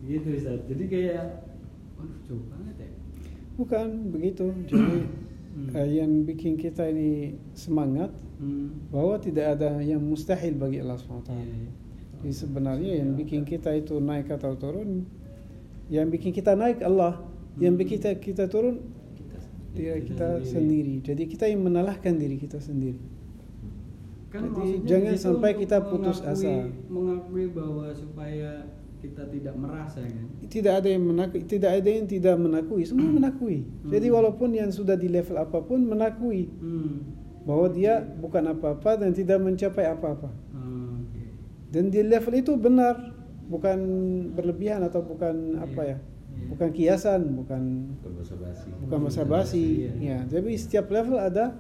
gitu 0.04 0.28
Ustaz. 0.36 0.60
Jadi 0.68 0.84
kayak 0.88 1.24
waduh 1.96 2.18
jauh 2.28 2.44
banget 2.48 2.76
ya. 2.84 2.90
Bukan 3.56 3.88
begitu. 4.12 4.46
Jadi 4.68 4.96
Hmm. 5.54 5.70
eh, 5.70 6.02
yang 6.02 6.26
bikin 6.26 6.58
kita 6.58 6.90
ini 6.90 7.38
semangat 7.54 8.10
Hmm. 8.42 8.90
bahwa 8.90 9.14
tidak 9.22 9.54
ada 9.54 9.78
yang 9.78 10.02
mustahil 10.02 10.58
bagi 10.58 10.82
Allah 10.82 10.98
SWT. 10.98 11.30
Iya, 11.30 11.46
iya. 11.46 11.70
Jadi 12.18 12.32
sebenarnya 12.34 12.92
yang 12.98 13.14
bikin 13.14 13.46
kita 13.46 13.70
itu 13.70 14.02
naik 14.02 14.34
atau 14.34 14.58
turun, 14.58 15.06
yang 15.86 16.10
bikin 16.10 16.34
kita 16.34 16.58
naik 16.58 16.82
Allah, 16.82 17.22
yang 17.62 17.78
bikin 17.78 18.02
kita 18.02 18.18
kita 18.18 18.44
turun 18.50 18.82
dia 19.78 19.94
kita 20.02 20.42
sendiri. 20.42 20.98
Jadi 21.06 21.22
kita 21.30 21.46
yang 21.46 21.62
menalahkan 21.62 22.18
diri 22.18 22.34
kita 22.34 22.58
sendiri. 22.58 22.98
Kan 24.34 24.50
Jadi 24.50 24.82
jangan 24.82 25.14
sampai 25.14 25.54
kita 25.54 25.78
putus 25.80 26.18
mengakui- 26.18 26.42
asa. 26.42 26.54
Mengakui 26.90 27.44
bahwa 27.48 27.86
supaya 27.94 28.66
kita 28.98 29.22
tidak 29.30 29.54
merasa 29.54 30.02
kan. 30.02 30.26
Tidak 30.42 30.74
ada 30.74 30.88
yang 30.88 31.04
menakui, 31.04 31.40
tidak 31.44 31.70
ada 31.70 31.86
yang 31.86 32.02
tidak 32.04 32.34
menakui, 32.34 32.82
semua 32.82 33.06
menakui. 33.06 33.62
Jadi 33.84 34.06
Hmm. 34.08 34.16
walaupun 34.16 34.50
yang 34.50 34.70
sudah 34.70 34.96
di 34.96 35.06
level 35.06 35.38
apa 35.38 35.60
pun 35.60 35.78
menakui 35.78 36.50
Hmm. 36.50 37.06
bahwa 37.44 37.68
dia 37.68 38.00
bukan 38.00 38.50
apa-apa 38.50 38.98
dan 38.98 39.12
tidak 39.12 39.38
mencapai 39.38 39.86
apa-apa. 39.86 40.32
Oh, 40.50 40.98
oke. 40.98 41.22
Dan 41.70 41.92
di 41.92 42.02
level 42.02 42.34
itu 42.34 42.56
benar, 42.56 43.14
bukan 43.46 43.78
berlebihan 44.32 44.82
atau 44.82 44.98
bukan 44.98 45.60
apa 45.60 45.82
ya, 45.84 45.98
Iya. 46.00 46.48
bukan 46.48 46.68
kiasan, 46.72 47.36
bukan 47.36 47.62
berbasa-basi 48.00 48.66
bukan 48.82 48.98
basa-basi. 49.04 49.64
Iya. 49.84 49.92
Ya, 50.00 50.18
tapi 50.26 50.56
setiap 50.56 50.88
level 50.88 51.20
ada 51.20 51.54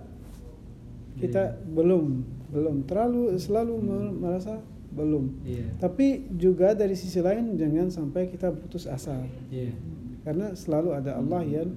kita 1.14 1.60
belum 1.68 2.24
belum 2.54 2.86
terlalu 2.86 3.34
selalu 3.36 3.74
me- 3.76 4.14
merasa 4.14 4.62
belum. 4.94 5.42
Iya. 5.42 5.74
Tapi 5.76 6.30
juga 6.32 6.70
dari 6.70 6.94
sisi 6.94 7.18
lain 7.18 7.58
jangan 7.58 7.90
sampai 7.90 8.30
kita 8.30 8.54
putus 8.54 8.86
asa 8.86 9.18
Iya. 9.50 9.74
karena 10.22 10.54
selalu 10.54 10.94
ada 10.94 11.18
Allah 11.18 11.42
yang 11.42 11.74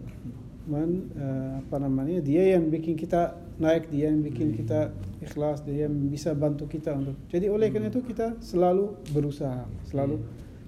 men, 0.63 1.09
eh, 1.11 1.51
apa 1.57 1.80
namanya 1.80 2.21
dia 2.21 2.53
yang 2.53 2.69
bikin 2.69 2.93
kita 2.93 3.34
naik 3.57 3.89
dia 3.89 4.11
yang 4.11 4.21
bikin 4.21 4.53
kita 4.53 4.93
ikhlas 5.17 5.65
dia 5.65 5.89
yang 5.89 5.95
bisa 6.05 6.36
bantu 6.36 6.67
kita 6.67 6.93
untuk 6.93 7.17
jadi 7.25 7.49
oleh 7.49 7.71
karena 7.71 7.88
itu 7.88 8.03
kita 8.03 8.38
selalu 8.38 8.93
berusaha 9.09 9.65
selalu 9.88 10.21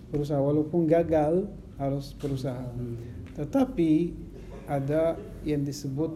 berusaha 0.09 0.39
walaupun 0.39 0.87
gagal 0.87 1.45
harus 1.77 2.15
berusaha 2.15 2.63
Hmm. 2.73 2.97
tetapi 3.35 4.15
ada 4.65 5.19
yang 5.43 5.61
disebut 5.61 6.15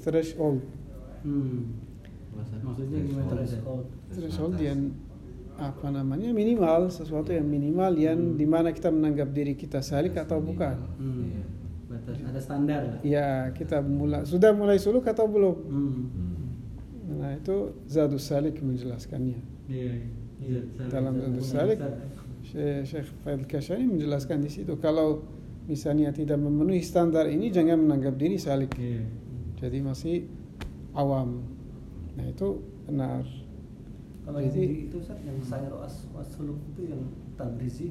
threshold 0.00 0.64
Hmm. 1.22 1.70
Maksudnya 2.32 2.98
gimana? 3.00 3.28
threshold 3.30 3.84
threshold 4.08 4.56
yang 4.58 4.80
apa 5.52 5.88
namanya 5.88 6.32
minimal 6.32 6.88
sesuatu 6.88 7.28
yang 7.28 7.44
minimal 7.44 7.92
yang 7.94 8.18
di 8.34 8.44
mana 8.44 8.72
kita 8.72 8.88
menganggap 8.88 9.30
diri 9.30 9.52
kita 9.54 9.80
salik 9.80 10.16
atau 10.16 10.40
bukan 10.40 10.76
Hmm. 10.96 11.44
Batas 11.86 12.16
ada 12.18 12.40
standar 12.40 12.80
lah. 12.82 12.98
ya 13.02 13.28
kita 13.52 13.78
mulai 13.80 14.24
sudah 14.24 14.50
mulai 14.50 14.76
suluk 14.76 15.04
atau 15.04 15.28
belum 15.28 15.56
Hmm. 15.62 16.02
nah 17.14 17.30
itu 17.32 17.56
zadus 17.84 18.24
salik 18.24 18.58
menjelaskannya 18.58 19.38
Iya. 19.68 19.92
Iya. 20.40 20.60
Dalam 20.88 21.14
Zadus 21.14 21.46
Salik. 21.48 21.78
Syekh 22.42 22.82
Syekh 22.82 23.08
Faid 23.22 23.46
Kashani 23.46 23.86
menjelaskan 23.86 24.42
di 24.42 24.50
situ 24.50 24.74
kalau 24.76 25.22
misalnya 25.64 26.10
tidak 26.10 26.36
memenuhi 26.36 26.82
standar 26.82 27.30
ini 27.30 27.46
jangan 27.46 27.78
menganggap 27.78 28.18
diri 28.18 28.34
salik 28.36 28.74
Iya. 28.74 29.04
jadi 29.54 29.78
masih 29.78 30.26
awam 30.92 31.46
nah 32.12 32.24
itu 32.24 32.48
benar 32.84 33.24
kalau 34.22 34.38
Jadi- 34.38 34.54
di 34.62 34.86
itu 34.86 34.96
Ustaz, 34.96 35.18
yang 35.20 35.38
sayur 35.40 35.74
was 35.74 36.06
wasuluk 36.10 36.58
itu 36.70 36.88
yang 36.88 37.02
tabrizi 37.34 37.90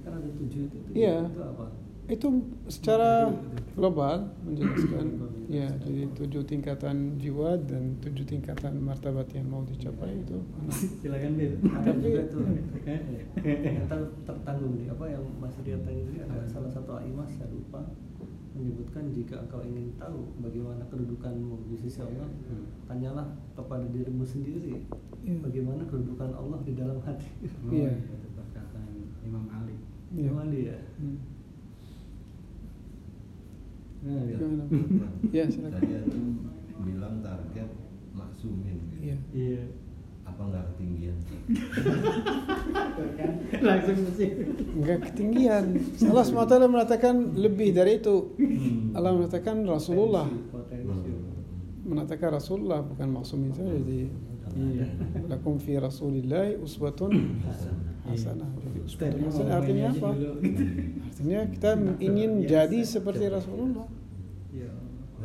kan 0.00 0.14
ada 0.14 0.30
tujuh 0.32 0.66
itu, 0.66 0.76
tujuh 0.82 0.94
Iya. 0.94 1.26
itu 1.26 1.40
apa 1.40 1.66
itu 2.04 2.26
secara 2.66 3.30
global 3.72 4.26
menjelaskan 4.42 5.06
ya 5.48 5.70
menjelaskan. 5.70 5.78
jadi 5.80 6.02
tujuh 6.12 6.42
tingkatan 6.44 6.96
jiwa 7.16 7.54
dan 7.60 7.94
tujuh 8.00 8.24
tingkatan 8.24 8.74
martabat 8.76 9.30
yang 9.30 9.46
mau 9.46 9.62
dicapai 9.62 10.10
itu. 10.16 10.38
Silakan 11.00 11.32
Bir. 11.34 11.54
ada 11.64 11.86
Tapi- 11.88 12.02
juga 12.02 12.20
itu 12.20 12.38
yang 12.82 13.86
ter- 13.90 14.12
tertanggung 14.24 14.74
di 14.76 14.84
apa 14.86 15.04
yang 15.08 15.22
Mas 15.38 15.54
Rian 15.56 15.80
tanya 15.80 16.02
tadi 16.04 16.18
ada 16.20 16.42
salah 16.44 16.70
satu 16.70 16.92
aimah 16.96 17.26
saya 17.28 17.46
lupa 17.48 17.80
menyebutkan 18.52 19.08
jika 19.08 19.40
engkau 19.40 19.60
ingin 19.60 19.96
tahu 19.96 20.28
bagaimana 20.38 20.84
kedudukanmu 20.86 21.66
di 21.66 21.76
sisi 21.76 22.00
Allah 22.00 22.28
Hmm. 22.46 22.68
tanyalah 22.84 23.24
kepada 23.52 23.88
dirimu 23.88 24.20
sendiri 24.22 24.84
Iya. 25.22 25.40
bagaimana 25.40 25.82
kedudukan 25.84 26.30
Allah 26.30 26.60
di 26.60 26.72
dalam 26.72 27.00
hati 27.00 27.28
Oh, 27.62 27.72
Iya. 27.72 27.96
Itu 27.96 28.28
perkataan 28.32 28.92
Imam 29.22 29.48
Ali. 29.48 29.76
Iya. 30.12 30.28
Gimana 30.28 30.50
dia 30.50 30.76
Hmm. 30.96 31.18
Nah, 34.02 34.20
Ya. 34.26 34.36
Ya, 35.30 35.44
silakan. 35.46 35.78
Tadi 35.78 35.94
antum 35.94 36.26
bilang 36.82 37.22
target 37.22 37.70
maksumin 38.12 38.76
gitu. 38.90 38.96
Iya. 39.00 39.16
Iya. 39.30 39.62
Apa 40.32 40.42
nggak 40.48 40.64
ketinggian? 40.74 41.16
Kan 43.52 43.62
langsung 43.68 43.96
mesti. 44.08 44.26
Enggak 44.72 44.98
ketinggian. 45.12 45.64
Allah 46.08 46.24
SWT 46.24 46.54
mengatakan 46.66 47.14
lebih 47.36 47.76
dari 47.76 48.00
itu. 48.00 48.32
Allah 48.96 49.12
mengatakan 49.12 49.60
Rasulullah 49.68 50.26
potensi 50.48 51.12
mengatakan 51.82 52.38
Rasulullah 52.38 52.78
bukan 52.80 53.08
maksumin 53.10 53.50
saja 53.52 53.74
jadi 53.74 54.06
Iya. 54.52 54.84
lakum 55.32 55.56
fi 55.56 55.80
Rasulillah 55.80 56.60
uswatun 56.60 57.40
hasanah. 58.04 58.50
Jadi 58.60 58.78
uswatun 58.84 59.20
hasanah 59.24 59.54
artinya 59.64 59.88
apa? 59.88 60.10
Artinya 61.08 61.40
kita 61.48 61.70
ingin 62.02 62.44
jadi 62.44 62.78
seperti 62.84 63.32
Rasulullah. 63.32 63.88
Iya. 64.52 64.68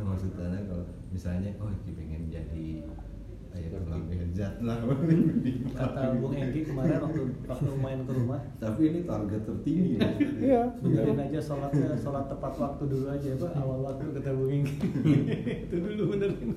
Nah, 0.00 0.04
maksudnya 0.14 0.64
kalau 0.64 0.86
misalnya, 1.12 1.52
oh 1.60 1.68
kita 1.84 1.92
pengen 1.92 2.32
jadi 2.32 2.66
Mirzat 4.08 4.54
lah. 4.62 4.78
kata 5.78 6.00
Bung 6.16 6.32
Egi 6.32 6.60
kemarin 6.64 6.98
waktu 7.00 7.22
waktu 7.44 7.70
main 7.74 8.00
ke 8.02 8.12
rumah 8.12 8.40
Tapi 8.56 8.80
ini 8.86 9.00
target 9.02 9.42
tertinggi. 9.44 9.94
Iya. 10.38 10.62
benerin 10.78 11.18
aja 11.20 11.40
sholatnya 11.40 11.94
sholat 11.94 12.26
tepat 12.26 12.52
waktu 12.54 12.82
dulu 12.86 13.06
aja 13.08 13.30
pak 13.34 13.52
awal 13.54 13.78
waktu 13.84 14.04
kata 14.12 14.30
Bung 14.32 14.52
Egi 14.52 14.74
itu 15.64 15.74
dulu 15.76 16.02
benerin 16.14 16.50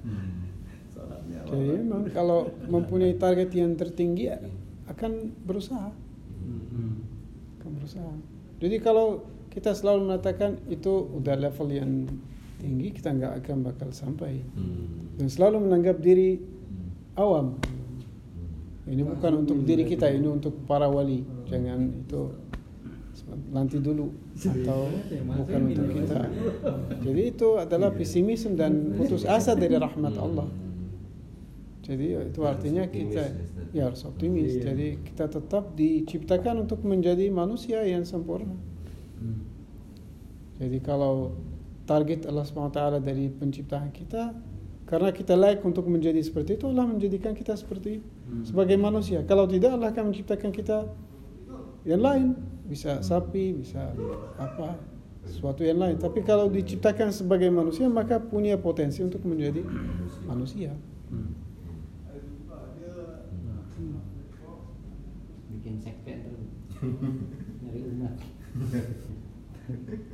Hmm. 0.00 0.48
sholatnya 0.90 1.38
awal 1.44 1.54
Jadi 1.54 2.10
kalau 2.10 2.40
mempunyai 2.66 3.14
target 3.14 3.50
yang 3.52 3.72
tertinggi 3.74 4.32
akan 4.86 5.12
berusaha, 5.40 5.94
Hmm. 6.40 7.06
akan 7.56 7.70
berusaha. 7.76 8.12
Jadi 8.58 8.76
kalau 8.78 9.22
kita 9.48 9.70
selalu 9.70 10.08
mengatakan 10.08 10.58
itu 10.66 10.90
udah 11.12 11.38
level 11.38 11.68
yang 11.70 11.92
tinggi, 12.60 12.92
kita 12.92 13.16
nggak 13.16 13.32
akan 13.44 13.56
bakal 13.64 13.88
sampai. 13.90 14.44
Hmm. 14.54 15.16
Dan 15.16 15.26
selalu 15.32 15.64
menganggap 15.64 15.98
diri 16.04 16.36
Hmm. 16.36 16.92
awam. 17.16 17.46
Hmm. 17.56 18.92
Ini 18.92 19.02
bukan 19.02 19.32
untuk 19.42 19.64
diri 19.64 19.88
kita, 19.88 20.12
ini 20.12 20.28
untuk 20.28 20.68
para 20.68 20.86
wali. 20.86 21.24
Jangan 21.48 22.04
itu 22.04 22.50
nanti 23.50 23.78
dulu 23.78 24.10
atau 24.34 24.90
bukan 25.38 25.60
untuk 25.70 25.88
kita. 25.92 26.20
Jadi 27.06 27.22
itu 27.30 27.48
adalah 27.58 27.90
pesimisme 27.94 28.58
dan 28.58 28.94
putus 28.96 29.22
asa 29.22 29.54
dari 29.54 29.76
rahmat 29.78 30.14
Allah. 30.18 30.48
Jadi 31.84 32.06
itu 32.30 32.40
artinya 32.46 32.86
kita 32.86 33.34
ya 33.74 33.90
harus 33.90 34.06
optimis. 34.06 34.58
Iya. 34.58 34.72
Jadi 34.72 34.88
kita 35.10 35.26
tetap 35.26 35.74
diciptakan 35.74 36.66
untuk 36.66 36.82
menjadi 36.86 37.26
manusia 37.34 37.82
yang 37.82 38.06
sempurna. 38.06 38.54
Hmm. 39.18 39.42
Jadi 40.60 40.78
kalau 40.84 41.34
target 41.90 42.30
Allah 42.30 42.46
SWT 42.46 43.02
dari 43.02 43.26
penciptaan 43.34 43.90
kita 43.90 44.30
karena 44.86 45.10
kita 45.10 45.34
layak 45.34 45.66
untuk 45.66 45.90
menjadi 45.90 46.22
seperti 46.22 46.54
itu 46.54 46.70
Allah 46.70 46.86
menjadikan 46.86 47.34
kita 47.34 47.58
seperti 47.58 47.98
Hmm. 48.30 48.46
sebagai 48.46 48.78
manusia. 48.78 49.26
Kalau 49.26 49.50
tidak 49.50 49.74
Allah 49.74 49.90
akan 49.90 50.14
menciptakan 50.14 50.54
kita 50.54 50.86
yang 51.82 51.98
lain, 51.98 52.38
bisa 52.70 53.02
sapi, 53.02 53.58
bisa 53.58 53.90
apa 54.38 54.78
sesuatu 55.26 55.66
yang 55.66 55.82
lain. 55.82 55.98
Tapi 55.98 56.22
kalau 56.22 56.46
diciptakan 56.46 57.10
sebagai 57.10 57.50
manusia 57.50 57.90
maka 57.90 58.22
punya 58.22 58.54
potensi 58.54 59.02
untuk 59.02 59.26
menjadi 59.26 59.66
manusia. 60.30 60.70
Hmm. 61.10 61.50
bikin 65.50 65.76
sekte 65.82 66.14
nyari 67.60 67.80
umat 67.92 68.14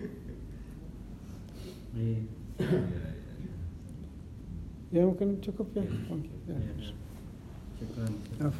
Yeah, 1.97 2.15
we 5.05 5.17
can 5.19 5.41
check 5.41 5.59
up, 5.59 5.67
yeah. 5.75 5.83
Yeah. 8.39 8.51